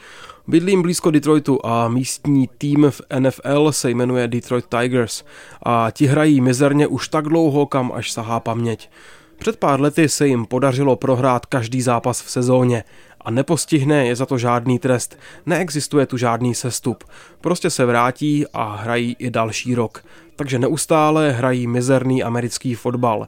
Bydlím 0.51 0.83
blízko 0.83 1.11
Detroitu 1.11 1.67
a 1.67 1.89
místní 1.89 2.49
tým 2.59 2.87
v 2.91 3.01
NFL 3.19 3.73
se 3.73 3.91
jmenuje 3.91 4.29
Detroit 4.29 4.65
Tigers 4.69 5.25
a 5.63 5.91
ti 5.91 6.07
hrají 6.07 6.41
mizerně 6.41 6.87
už 6.87 7.09
tak 7.09 7.25
dlouho, 7.25 7.67
kam 7.67 7.93
až 7.95 8.13
sahá 8.13 8.41
paměť. 8.41 8.91
Před 9.39 9.57
pár 9.57 9.81
lety 9.81 10.09
se 10.09 10.27
jim 10.27 10.47
podařilo 10.47 10.97
prohrát 10.97 11.47
každý 11.47 11.83
zápas 11.83 12.23
v 12.23 12.31
sezóně 12.31 12.85
a 13.21 13.31
nepostihne 13.31 14.07
je 14.07 14.17
za 14.17 14.27
to 14.27 14.39
žádný 14.39 14.79
trest. 14.79 15.19
Neexistuje 15.47 16.07
tu 16.07 16.17
žádný 16.17 16.55
sestup. 16.55 17.05
Prostě 17.41 17.71
se 17.71 17.85
vrátí 17.85 18.45
a 18.53 18.77
hrají 18.77 19.17
i 19.19 19.31
další 19.31 19.75
rok. 19.75 20.05
Takže 20.37 20.59
neustále 20.59 21.31
hrají 21.31 21.67
mizerný 21.67 22.23
americký 22.23 22.75
fotbal. 22.75 23.27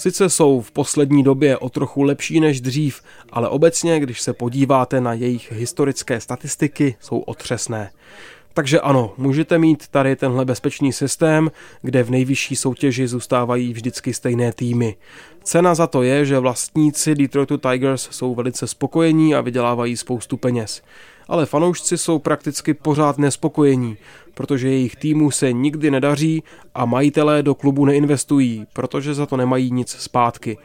Sice 0.00 0.30
jsou 0.30 0.60
v 0.60 0.70
poslední 0.70 1.22
době 1.22 1.58
o 1.58 1.68
trochu 1.68 2.02
lepší 2.02 2.40
než 2.40 2.60
dřív, 2.60 3.02
ale 3.32 3.48
obecně, 3.48 4.00
když 4.00 4.20
se 4.20 4.32
podíváte 4.32 5.00
na 5.00 5.12
jejich 5.12 5.52
historické 5.52 6.20
statistiky, 6.20 6.96
jsou 7.00 7.18
otřesné. 7.18 7.90
Takže 8.54 8.80
ano, 8.80 9.14
můžete 9.16 9.58
mít 9.58 9.88
tady 9.88 10.16
tenhle 10.16 10.44
bezpečný 10.44 10.92
systém, 10.92 11.50
kde 11.82 12.02
v 12.02 12.10
nejvyšší 12.10 12.56
soutěži 12.56 13.08
zůstávají 13.08 13.72
vždycky 13.72 14.14
stejné 14.14 14.52
týmy. 14.52 14.96
Cena 15.42 15.74
za 15.74 15.86
to 15.86 16.02
je, 16.02 16.24
že 16.24 16.38
vlastníci 16.38 17.14
Detroitu 17.14 17.56
Tigers 17.56 18.08
jsou 18.10 18.34
velice 18.34 18.66
spokojení 18.66 19.34
a 19.34 19.40
vydělávají 19.40 19.96
spoustu 19.96 20.36
peněz. 20.36 20.82
Ale 21.30 21.46
fanoušci 21.46 21.98
jsou 21.98 22.18
prakticky 22.18 22.74
pořád 22.74 23.18
nespokojení, 23.18 23.96
protože 24.34 24.68
jejich 24.68 24.96
týmu 24.96 25.30
se 25.30 25.52
nikdy 25.52 25.90
nedaří 25.90 26.42
a 26.74 26.84
majitelé 26.84 27.42
do 27.42 27.54
klubu 27.54 27.84
neinvestují, 27.84 28.66
protože 28.72 29.14
za 29.14 29.26
to 29.26 29.36
nemají 29.36 29.70
nic 29.70 29.90
zpátky. 29.90 30.58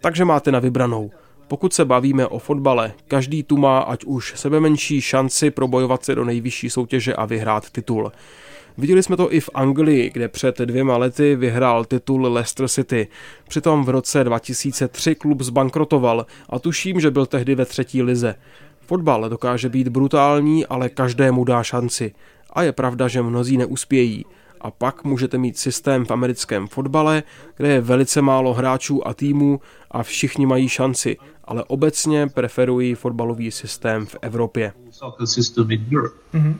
Takže 0.00 0.24
máte 0.24 0.52
na 0.52 0.58
vybranou. 0.58 1.10
Pokud 1.48 1.72
se 1.72 1.84
bavíme 1.84 2.26
o 2.26 2.38
fotbale, 2.38 2.92
každý 3.08 3.42
tu 3.42 3.56
má 3.56 3.78
ať 3.78 4.04
už 4.04 4.32
sebe 4.36 4.60
menší 4.60 5.00
šanci 5.00 5.50
probojovat 5.50 6.04
se 6.04 6.14
do 6.14 6.24
nejvyšší 6.24 6.70
soutěže 6.70 7.14
a 7.14 7.24
vyhrát 7.24 7.70
titul. 7.70 8.12
Viděli 8.78 9.02
jsme 9.02 9.16
to 9.16 9.34
i 9.34 9.40
v 9.40 9.50
Anglii, 9.54 10.10
kde 10.10 10.28
před 10.28 10.58
dvěma 10.58 10.96
lety 10.96 11.36
vyhrál 11.36 11.84
titul 11.84 12.32
Leicester 12.32 12.68
City. 12.68 13.08
Přitom 13.48 13.84
v 13.84 13.88
roce 13.88 14.24
2003 14.24 15.14
klub 15.14 15.40
zbankrotoval 15.40 16.26
a 16.48 16.58
tuším, 16.58 17.00
že 17.00 17.10
byl 17.10 17.26
tehdy 17.26 17.54
ve 17.54 17.64
třetí 17.64 18.02
lize. 18.02 18.34
Fotbal 18.90 19.28
dokáže 19.28 19.68
být 19.68 19.88
brutální, 19.88 20.66
ale 20.66 20.88
každému 20.88 21.44
dá 21.44 21.62
šanci. 21.62 22.14
A 22.52 22.62
je 22.62 22.72
pravda, 22.72 23.08
že 23.08 23.22
mnozí 23.22 23.56
neuspějí. 23.56 24.24
A 24.60 24.70
pak 24.70 25.04
můžete 25.04 25.38
mít 25.38 25.58
systém 25.58 26.04
v 26.04 26.10
americkém 26.10 26.66
fotbale, 26.66 27.22
kde 27.56 27.68
je 27.68 27.80
velice 27.80 28.22
málo 28.22 28.54
hráčů 28.54 29.06
a 29.06 29.14
týmů 29.14 29.60
a 29.90 30.02
všichni 30.02 30.46
mají 30.46 30.68
šanci, 30.68 31.16
ale 31.44 31.64
obecně 31.64 32.26
preferují 32.26 32.94
fotbalový 32.94 33.50
systém 33.50 34.06
v 34.06 34.16
Evropě. 34.22 34.72
Mm-hmm. 36.34 36.54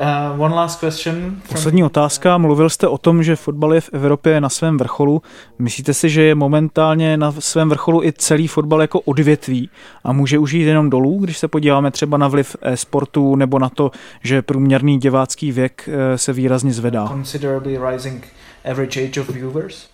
Uh, 0.00 0.40
one 0.40 0.54
last 0.54 0.80
question 0.80 1.14
from... 1.14 1.54
Poslední 1.54 1.84
otázka. 1.84 2.38
Mluvil 2.38 2.70
jste 2.70 2.88
o 2.88 2.98
tom, 2.98 3.22
že 3.22 3.36
fotbal 3.36 3.74
je 3.74 3.80
v 3.80 3.90
Evropě 3.92 4.40
na 4.40 4.48
svém 4.48 4.78
vrcholu. 4.78 5.22
Myslíte 5.58 5.94
si, 5.94 6.10
že 6.10 6.22
je 6.22 6.34
momentálně 6.34 7.16
na 7.16 7.32
svém 7.32 7.68
vrcholu 7.68 8.04
i 8.04 8.12
celý 8.12 8.46
fotbal 8.46 8.80
jako 8.80 9.00
odvětví 9.00 9.70
a 10.04 10.12
může 10.12 10.38
už 10.38 10.52
jít 10.52 10.62
jenom 10.62 10.90
dolů, 10.90 11.18
když 11.18 11.38
se 11.38 11.48
podíváme 11.48 11.90
třeba 11.90 12.16
na 12.16 12.28
vliv 12.28 12.56
sportu 12.74 13.36
nebo 13.36 13.58
na 13.58 13.68
to, 13.68 13.90
že 14.22 14.42
průměrný 14.42 14.98
divácký 14.98 15.52
věk 15.52 15.88
eh, 15.92 16.18
se 16.18 16.32
výrazně 16.32 16.72
zvedá? 16.72 17.06
Considerably 17.08 17.78
rising 17.90 18.26
average 18.70 19.04
age 19.04 19.20
of 19.20 19.30
viewers? 19.30 19.88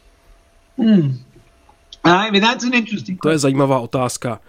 Hmm. 0.78 1.18
I 2.04 2.30
mean, 2.30 2.40
that's 2.40 2.64
an 2.64 2.74
interesting 2.74 3.20
to 3.22 3.30
je 3.30 3.38
zajímavá 3.38 3.78
otázka. 3.78 4.40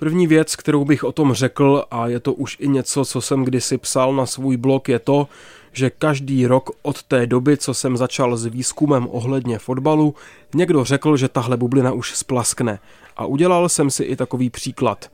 První 0.00 0.26
věc, 0.26 0.56
kterou 0.56 0.84
bych 0.84 1.04
o 1.04 1.12
tom 1.12 1.32
řekl, 1.32 1.84
a 1.90 2.08
je 2.08 2.20
to 2.20 2.32
už 2.32 2.56
i 2.60 2.68
něco, 2.68 3.04
co 3.04 3.20
jsem 3.20 3.44
kdysi 3.44 3.78
psal 3.78 4.14
na 4.14 4.26
svůj 4.26 4.56
blog, 4.56 4.88
je 4.88 4.98
to, 4.98 5.28
že 5.72 5.90
každý 5.90 6.46
rok 6.46 6.70
od 6.82 7.02
té 7.02 7.26
doby, 7.26 7.56
co 7.56 7.74
jsem 7.74 7.96
začal 7.96 8.36
s 8.36 8.46
výzkumem 8.46 9.08
ohledně 9.10 9.58
fotbalu, 9.58 10.14
někdo 10.54 10.84
řekl, 10.84 11.16
že 11.16 11.28
tahle 11.28 11.56
bublina 11.56 11.92
už 11.92 12.16
splaskne. 12.16 12.78
A 13.16 13.26
udělal 13.26 13.68
jsem 13.68 13.90
si 13.90 14.04
i 14.04 14.16
takový 14.16 14.50
příklad. 14.50 15.10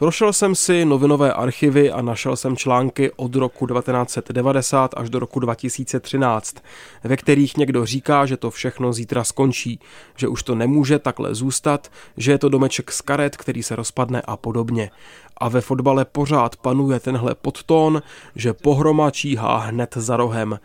Prošel 0.00 0.32
jsem 0.32 0.54
si 0.54 0.84
novinové 0.84 1.32
archivy 1.32 1.90
a 1.90 2.02
našel 2.02 2.36
jsem 2.36 2.56
články 2.56 3.10
od 3.16 3.34
roku 3.34 3.66
1990 3.66 4.94
až 4.96 5.10
do 5.10 5.18
roku 5.18 5.40
2013, 5.40 6.56
ve 7.04 7.16
kterých 7.16 7.56
někdo 7.56 7.86
říká, 7.86 8.26
že 8.26 8.36
to 8.36 8.50
všechno 8.50 8.92
zítra 8.92 9.24
skončí, 9.24 9.80
že 10.16 10.28
už 10.28 10.42
to 10.42 10.54
nemůže 10.54 10.98
takhle 10.98 11.34
zůstat, 11.34 11.90
že 12.16 12.32
je 12.32 12.38
to 12.38 12.48
domeček 12.48 12.92
z 12.92 13.00
karet, 13.00 13.36
který 13.36 13.62
se 13.62 13.76
rozpadne 13.76 14.22
a 14.24 14.36
podobně. 14.36 14.90
A 15.36 15.48
ve 15.48 15.60
fotbale 15.60 16.04
pořád 16.04 16.56
panuje 16.56 17.00
tenhle 17.00 17.34
podtón, 17.34 18.02
že 18.36 18.52
pohroma 18.52 19.10
číhá 19.10 19.58
hned 19.58 19.94
za 19.96 20.16
rohem. 20.16 20.58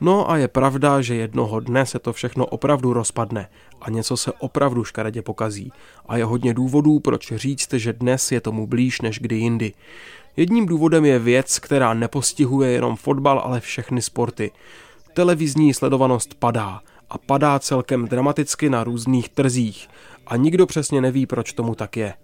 No 0.00 0.30
a 0.30 0.36
je 0.36 0.48
pravda, 0.48 1.00
že 1.00 1.14
jednoho 1.14 1.60
dne 1.60 1.86
se 1.86 1.98
to 1.98 2.12
všechno 2.12 2.46
opravdu 2.46 2.92
rozpadne 2.92 3.48
a 3.80 3.90
něco 3.90 4.16
se 4.16 4.32
opravdu 4.32 4.84
škaredě 4.84 5.22
pokazí. 5.22 5.72
A 6.08 6.16
je 6.16 6.24
hodně 6.24 6.54
důvodů, 6.54 7.00
proč 7.00 7.32
říct, 7.36 7.72
že 7.72 7.92
dnes 7.92 8.32
je 8.32 8.40
tomu 8.40 8.66
blíž 8.66 9.00
než 9.00 9.18
kdy 9.18 9.36
jindy. 9.36 9.72
Jedním 10.36 10.66
důvodem 10.66 11.04
je 11.04 11.18
věc, 11.18 11.58
která 11.58 11.94
nepostihuje 11.94 12.70
jenom 12.70 12.96
fotbal, 12.96 13.38
ale 13.38 13.60
všechny 13.60 14.02
sporty. 14.02 14.50
Televizní 15.14 15.74
sledovanost 15.74 16.34
padá 16.34 16.80
a 17.10 17.18
padá 17.18 17.58
celkem 17.58 18.08
dramaticky 18.08 18.70
na 18.70 18.84
různých 18.84 19.28
trzích 19.28 19.88
a 20.26 20.36
nikdo 20.36 20.66
přesně 20.66 21.00
neví, 21.00 21.26
proč 21.26 21.52
tomu 21.52 21.74
tak 21.74 21.96
je. 21.96 22.14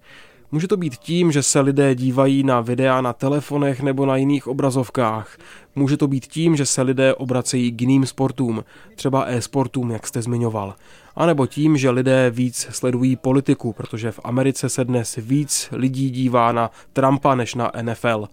Může 0.53 0.69
to 0.69 0.77
být 0.77 0.97
tím, 0.97 1.33
že 1.33 1.43
se 1.43 1.61
lidé 1.61 1.95
dívají 1.95 2.43
na 2.43 2.61
videa 2.61 3.01
na 3.01 3.13
telefonech 3.13 3.81
nebo 3.81 4.07
na 4.07 4.17
jiných 4.17 4.47
obrazovkách. 4.47 5.37
Může 5.75 5.97
to 5.97 6.09
být 6.09 6.27
tím, 6.27 6.57
že 6.57 6.67
se 6.67 6.83
lidé 6.83 7.15
obracejí 7.15 7.73
k 7.73 7.81
jiným 7.81 8.07
sportům, 8.07 8.65
třeba 8.95 9.25
e-sportům, 9.25 9.91
jak 9.91 10.07
jste 10.07 10.23
zmiňoval. 10.23 10.75
A 11.17 11.27
nebo 11.27 11.47
tím, 11.47 11.77
že 11.77 11.91
lidé 11.91 12.31
víc 12.31 12.67
sledují 12.71 13.17
politiku, 13.17 13.73
protože 13.73 14.11
v 14.13 14.21
Americe 14.25 14.69
se 14.69 14.85
dnes 14.85 15.19
víc 15.23 15.69
lidí 15.73 16.11
dívá 16.11 16.53
na 16.53 16.71
Trumpa 16.93 17.35
než 17.35 17.55
na 17.55 17.73
NFL. 17.83 18.29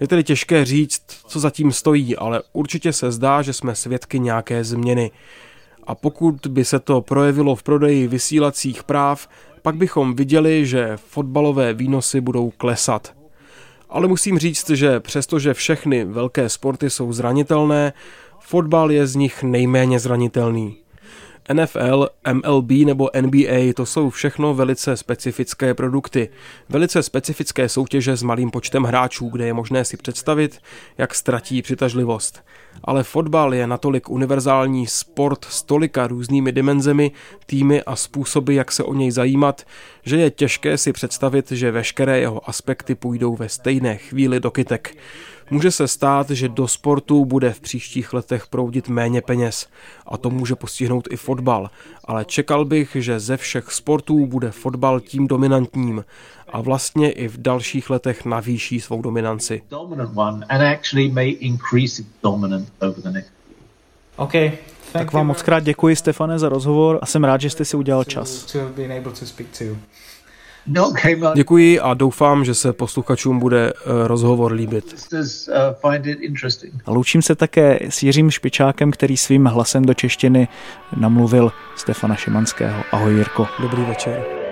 Je 0.00 0.08
tedy 0.08 0.24
těžké 0.24 0.64
říct, 0.64 1.02
co 1.26 1.40
zatím 1.40 1.72
stojí, 1.72 2.16
ale 2.16 2.42
určitě 2.52 2.92
se 2.92 3.12
zdá, 3.12 3.42
že 3.42 3.52
jsme 3.52 3.74
svědky 3.74 4.20
nějaké 4.20 4.64
změny. 4.64 5.10
A 5.86 5.94
pokud 5.94 6.46
by 6.46 6.64
se 6.64 6.78
to 6.78 7.00
projevilo 7.00 7.56
v 7.56 7.62
prodeji 7.62 8.08
vysílacích 8.08 8.82
práv, 8.82 9.28
pak 9.64 9.76
bychom 9.76 10.14
viděli, 10.14 10.66
že 10.66 10.96
fotbalové 10.96 11.74
výnosy 11.74 12.20
budou 12.20 12.50
klesat. 12.50 13.14
Ale 13.88 14.08
musím 14.08 14.38
říct, 14.38 14.70
že 14.70 15.00
přestože 15.00 15.54
všechny 15.54 16.04
velké 16.04 16.48
sporty 16.48 16.90
jsou 16.90 17.12
zranitelné, 17.12 17.92
fotbal 18.40 18.92
je 18.92 19.06
z 19.06 19.16
nich 19.16 19.42
nejméně 19.42 19.98
zranitelný. 19.98 20.76
NFL, 21.52 22.08
MLB 22.32 22.70
nebo 22.70 23.10
NBA 23.20 23.72
to 23.76 23.86
jsou 23.86 24.10
všechno 24.10 24.54
velice 24.54 24.96
specifické 24.96 25.74
produkty. 25.74 26.28
Velice 26.68 27.02
specifické 27.02 27.68
soutěže 27.68 28.16
s 28.16 28.22
malým 28.22 28.50
počtem 28.50 28.82
hráčů, 28.82 29.28
kde 29.28 29.46
je 29.46 29.54
možné 29.54 29.84
si 29.84 29.96
představit, 29.96 30.58
jak 30.98 31.14
ztratí 31.14 31.62
přitažlivost. 31.62 32.44
Ale 32.84 33.02
fotbal 33.02 33.54
je 33.54 33.66
natolik 33.66 34.10
univerzální 34.10 34.86
sport 34.86 35.44
s 35.44 35.62
tolika 35.62 36.06
různými 36.06 36.52
dimenzemi, 36.52 37.12
týmy 37.46 37.82
a 37.82 37.96
způsoby, 37.96 38.56
jak 38.56 38.72
se 38.72 38.84
o 38.84 38.94
něj 38.94 39.10
zajímat, 39.10 39.66
že 40.02 40.16
je 40.16 40.30
těžké 40.30 40.78
si 40.78 40.92
představit, 40.92 41.52
že 41.52 41.70
veškeré 41.70 42.20
jeho 42.20 42.48
aspekty 42.48 42.94
půjdou 42.94 43.36
ve 43.36 43.48
stejné 43.48 43.96
chvíli 43.96 44.40
do 44.40 44.50
kytek. 44.50 44.96
Může 45.50 45.70
se 45.70 45.88
stát, 45.88 46.30
že 46.30 46.48
do 46.48 46.68
sportu 46.68 47.24
bude 47.24 47.52
v 47.52 47.60
příštích 47.60 48.12
letech 48.12 48.46
proudit 48.46 48.88
méně 48.88 49.22
peněz 49.22 49.66
a 50.06 50.16
to 50.16 50.30
může 50.30 50.54
postihnout 50.54 51.08
i 51.10 51.16
fotbal, 51.16 51.70
ale 52.04 52.24
čekal 52.24 52.64
bych, 52.64 52.96
že 53.00 53.20
ze 53.20 53.36
všech 53.36 53.72
sportů 53.72 54.26
bude 54.26 54.50
fotbal 54.50 55.00
tím 55.00 55.26
dominantním 55.26 56.04
a 56.48 56.60
vlastně 56.60 57.12
i 57.12 57.28
v 57.28 57.38
dalších 57.38 57.90
letech 57.90 58.24
navýší 58.24 58.80
svou 58.80 59.02
dominanci. 59.02 59.62
Okay. 64.16 64.52
Tak 64.92 65.12
vám 65.12 65.26
moc 65.26 65.42
krát 65.42 65.60
děkuji, 65.60 65.96
Stefane, 65.96 66.38
za 66.38 66.48
rozhovor 66.48 66.98
a 67.02 67.06
jsem 67.06 67.24
rád, 67.24 67.40
že 67.40 67.50
jste 67.50 67.64
si 67.64 67.76
udělal 67.76 68.04
čas. 68.04 68.56
No, 70.66 70.92
Děkuji 71.34 71.80
a 71.80 71.94
doufám, 71.94 72.44
že 72.44 72.54
se 72.54 72.72
posluchačům 72.72 73.38
bude 73.38 73.72
eh, 73.72 74.08
rozhovor 74.08 74.52
líbit. 74.52 75.08
A 76.86 76.90
loučím 76.90 77.22
se 77.22 77.34
také 77.34 77.78
s 77.88 78.02
Jiřím 78.02 78.30
Špičákem, 78.30 78.90
který 78.90 79.16
svým 79.16 79.44
hlasem 79.44 79.84
do 79.84 79.94
češtiny 79.94 80.48
namluvil 80.96 81.52
Stefana 81.76 82.14
Šimanského. 82.14 82.82
Ahoj 82.92 83.14
Jirko. 83.14 83.46
Dobrý 83.60 83.82
večer. 83.82 84.43